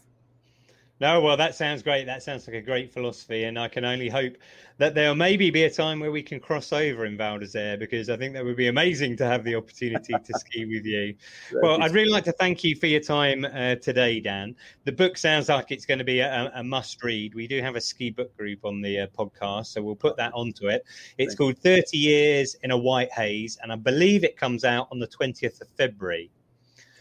No, 1.01 1.19
well, 1.19 1.35
that 1.35 1.55
sounds 1.55 1.83
great. 1.83 2.05
That 2.05 2.23
sounds 2.23 2.47
like 2.47 2.55
a 2.55 2.61
great 2.61 2.93
philosophy, 2.93 3.43
and 3.43 3.59
I 3.59 3.67
can 3.67 3.83
only 3.83 4.07
hope 4.07 4.37
that 4.77 4.95
there'll 4.95 5.15
maybe 5.15 5.49
be 5.49 5.63
a 5.63 5.69
time 5.69 5.99
where 5.99 6.11
we 6.11 6.23
can 6.23 6.39
cross 6.39 6.71
over 6.71 7.05
in 7.05 7.17
Val 7.17 7.37
d'Isere 7.37 7.77
because 7.77 8.09
I 8.09 8.15
think 8.15 8.33
that 8.33 8.45
would 8.45 8.55
be 8.55 8.67
amazing 8.67 9.17
to 9.17 9.25
have 9.25 9.43
the 9.43 9.55
opportunity 9.55 10.13
to 10.13 10.33
ski 10.39 10.65
with 10.65 10.85
you. 10.85 11.15
Well, 11.61 11.81
I'd 11.81 11.91
really 11.91 12.09
like 12.09 12.23
to 12.25 12.31
thank 12.31 12.63
you 12.63 12.77
for 12.77 12.87
your 12.87 13.01
time 13.01 13.43
uh, 13.43 13.75
today, 13.75 14.21
Dan. 14.21 14.55
The 14.85 14.93
book 14.93 15.17
sounds 15.17 15.49
like 15.49 15.69
it's 15.69 15.85
going 15.85 15.97
to 15.97 16.05
be 16.05 16.19
a, 16.21 16.49
a, 16.55 16.63
must 16.63 17.03
read. 17.03 17.35
We 17.35 17.47
do 17.47 17.61
have 17.61 17.75
a 17.75 17.81
ski 17.81 18.09
book 18.09 18.35
group 18.37 18.63
on 18.63 18.81
the 18.81 19.01
uh, 19.01 19.07
podcast, 19.07 19.67
so 19.67 19.81
we'll 19.81 19.95
put 19.95 20.15
that 20.15 20.33
onto 20.33 20.67
it. 20.67 20.85
It's 21.17 21.35
called 21.35 21.57
30 21.57 21.97
Years 21.97 22.55
in 22.63 22.71
a 22.71 22.77
White 22.77 23.11
Haze, 23.11 23.57
and 23.61 23.71
I 23.71 23.75
believe 23.75 24.23
it 24.23 24.37
comes 24.37 24.63
out 24.63 24.87
on 24.91 24.99
the 24.99 25.07
20th 25.07 25.59
of 25.59 25.67
February. 25.77 26.31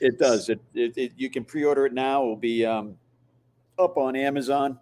It 0.01 0.19
does. 0.19 0.49
It, 0.49 0.61
it, 0.75 0.99
it 0.99 1.13
you 1.17 1.31
can 1.31 1.45
pre 1.45 1.65
order 1.65 1.87
it 1.87 1.93
now. 1.93 2.25
It 2.25 2.27
will 2.27 2.37
be 2.37 2.67
um, 2.67 2.97
up 3.79 3.97
on 3.97 4.17
Amazon 4.17 4.79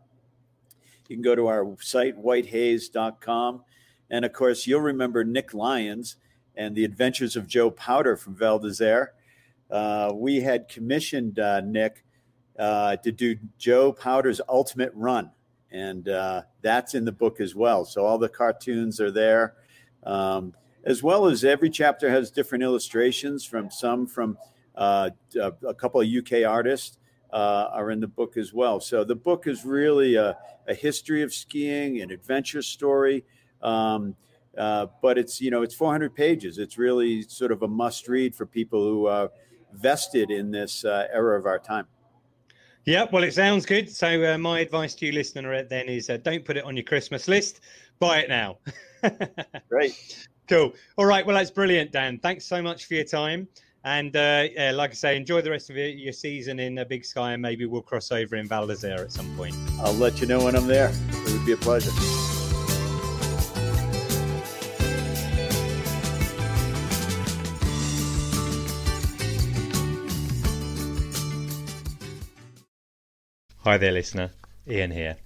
you 1.12 1.16
can 1.16 1.22
go 1.22 1.34
to 1.34 1.46
our 1.46 1.76
site, 1.80 2.16
whitehaze.com. 2.16 3.64
And 4.10 4.24
of 4.24 4.32
course, 4.32 4.66
you'll 4.66 4.80
remember 4.80 5.24
Nick 5.24 5.52
Lyons 5.52 6.16
and 6.56 6.74
the 6.74 6.84
adventures 6.84 7.36
of 7.36 7.46
Joe 7.46 7.70
Powder 7.70 8.16
from 8.16 8.34
Val 8.34 8.58
d'Isere. 8.58 9.08
Uh, 9.70 10.12
we 10.14 10.40
had 10.40 10.68
commissioned 10.68 11.38
uh, 11.38 11.60
Nick 11.60 12.04
uh, 12.58 12.96
to 12.96 13.12
do 13.12 13.36
Joe 13.58 13.92
Powder's 13.92 14.40
Ultimate 14.48 14.92
Run. 14.94 15.30
And 15.70 16.08
uh, 16.08 16.42
that's 16.62 16.94
in 16.94 17.04
the 17.04 17.12
book 17.12 17.40
as 17.40 17.54
well. 17.54 17.84
So 17.84 18.06
all 18.06 18.16
the 18.16 18.28
cartoons 18.30 18.98
are 18.98 19.10
there. 19.10 19.54
Um, 20.04 20.54
as 20.84 21.02
well 21.02 21.26
as 21.26 21.44
every 21.44 21.68
chapter 21.68 22.10
has 22.10 22.30
different 22.30 22.64
illustrations 22.64 23.44
from 23.44 23.70
some 23.70 24.06
from 24.06 24.38
uh, 24.74 25.10
a 25.36 25.74
couple 25.74 26.00
of 26.00 26.08
UK 26.08 26.44
artists 26.46 26.96
uh, 27.32 27.70
are 27.72 27.90
in 27.90 28.00
the 28.00 28.08
book 28.08 28.36
as 28.36 28.52
well. 28.52 28.80
So 28.80 29.04
the 29.04 29.14
book 29.14 29.46
is 29.46 29.64
really 29.64 30.16
a, 30.16 30.36
a 30.68 30.74
history 30.74 31.22
of 31.22 31.32
skiing, 31.32 32.00
an 32.00 32.10
adventure 32.10 32.62
story. 32.62 33.24
Um, 33.62 34.16
uh, 34.56 34.86
but 35.00 35.16
it's 35.16 35.40
you 35.40 35.50
know 35.50 35.62
it's 35.62 35.74
400 35.74 36.14
pages. 36.14 36.58
It's 36.58 36.76
really 36.76 37.22
sort 37.22 37.52
of 37.52 37.62
a 37.62 37.68
must 37.68 38.08
read 38.08 38.34
for 38.34 38.44
people 38.44 38.82
who 38.82 39.06
are 39.06 39.30
vested 39.72 40.30
in 40.30 40.50
this 40.50 40.84
uh, 40.84 41.06
era 41.12 41.38
of 41.38 41.46
our 41.46 41.58
time. 41.58 41.86
Yeah, 42.84 43.06
well, 43.12 43.22
it 43.22 43.32
sounds 43.32 43.64
good. 43.64 43.90
So 43.90 44.34
uh, 44.34 44.38
my 44.38 44.60
advice 44.60 44.94
to 44.96 45.06
you, 45.06 45.12
listener, 45.12 45.62
then 45.62 45.88
is 45.88 46.10
uh, 46.10 46.16
don't 46.18 46.44
put 46.44 46.56
it 46.56 46.64
on 46.64 46.76
your 46.76 46.82
Christmas 46.82 47.28
list. 47.28 47.60
Buy 48.00 48.18
it 48.18 48.28
now. 48.28 48.58
Great. 49.68 50.28
Cool. 50.48 50.74
All 50.96 51.06
right. 51.06 51.24
Well, 51.24 51.36
that's 51.36 51.50
brilliant, 51.50 51.92
Dan. 51.92 52.18
Thanks 52.18 52.44
so 52.44 52.60
much 52.60 52.86
for 52.86 52.94
your 52.94 53.04
time. 53.04 53.46
And 53.84 54.14
uh, 54.14 54.44
yeah, 54.52 54.70
like 54.70 54.90
I 54.90 54.94
say, 54.94 55.16
enjoy 55.16 55.42
the 55.42 55.50
rest 55.50 55.68
of 55.68 55.76
your 55.76 56.12
season 56.12 56.60
in 56.60 56.78
a 56.78 56.84
Big 56.84 57.04
Sky, 57.04 57.32
and 57.32 57.42
maybe 57.42 57.66
we'll 57.66 57.82
cross 57.82 58.12
over 58.12 58.36
in 58.36 58.46
Val 58.46 58.66
d'Isere 58.66 59.00
at 59.00 59.10
some 59.12 59.34
point. 59.36 59.56
I'll 59.80 59.92
let 59.94 60.20
you 60.20 60.26
know 60.26 60.44
when 60.44 60.54
I'm 60.54 60.68
there. 60.68 60.92
It 61.10 61.32
would 61.32 61.44
be 61.44 61.52
a 61.52 61.56
pleasure. 61.56 61.90
Hi 73.64 73.78
there, 73.78 73.92
listener. 73.92 74.30
Ian 74.68 74.90
here. 74.92 75.16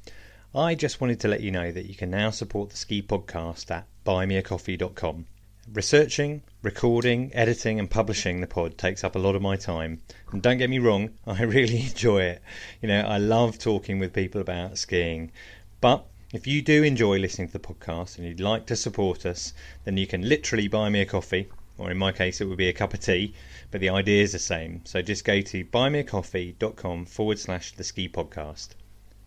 I 0.55 0.75
just 0.75 1.01
wanted 1.01 1.21
to 1.21 1.29
let 1.29 1.40
you 1.42 1.51
know 1.51 1.73
that 1.73 1.87
you 1.87 1.95
can 1.95 2.11
now 2.11 2.31
support 2.31 2.71
the 2.71 2.77
Ski 2.77 3.03
Podcast 3.03 3.71
at 3.71 3.87
buymeacoffee.com. 4.07 5.27
Researching, 5.72 6.42
recording, 6.62 7.35
editing, 7.35 7.81
and 7.81 7.90
publishing 7.90 8.40
the 8.40 8.46
pod 8.46 8.79
takes 8.79 9.02
up 9.02 9.16
a 9.16 9.18
lot 9.18 9.35
of 9.35 9.42
my 9.42 9.57
time. 9.57 10.00
And 10.31 10.40
don't 10.40 10.59
get 10.59 10.70
me 10.70 10.79
wrong, 10.79 11.11
I 11.26 11.42
really 11.42 11.81
enjoy 11.81 12.22
it. 12.22 12.42
You 12.81 12.87
know, 12.87 13.00
I 13.00 13.18
love 13.18 13.59
talking 13.59 13.98
with 13.98 14.12
people 14.12 14.40
about 14.40 14.79
skiing. 14.79 15.33
But 15.81 16.07
if 16.33 16.46
you 16.46 16.62
do 16.62 16.85
enjoy 16.85 17.18
listening 17.18 17.48
to 17.48 17.52
the 17.52 17.59
podcast 17.59 18.16
and 18.16 18.29
you'd 18.29 18.38
like 18.38 18.66
to 18.66 18.76
support 18.76 19.26
us, 19.26 19.55
then 19.85 19.96
you 19.96 20.07
can 20.07 20.29
literally 20.29 20.68
buy 20.68 20.88
me 20.88 21.00
a 21.00 21.05
coffee, 21.05 21.48
or 21.79 21.90
in 21.90 21.98
my 21.98 22.12
case, 22.12 22.40
it 22.40 22.44
would 22.44 22.59
be 22.59 22.68
a 22.68 22.72
cup 22.72 22.94
of 22.94 23.00
tea, 23.00 23.35
but 23.72 23.81
the 23.81 23.90
idea 23.90 24.22
is 24.22 24.33
the 24.33 24.38
same. 24.38 24.83
So 24.85 25.02
just 25.02 25.24
go 25.24 25.40
to 25.40 25.64
buymeacoffee.com 25.64 27.07
forward 27.07 27.40
slash 27.40 27.72
the 27.72 27.83
ski 27.83 28.09
podcast. 28.09 28.68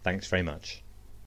Thanks 0.04 0.28
very 0.28 0.44
much. 0.44 0.84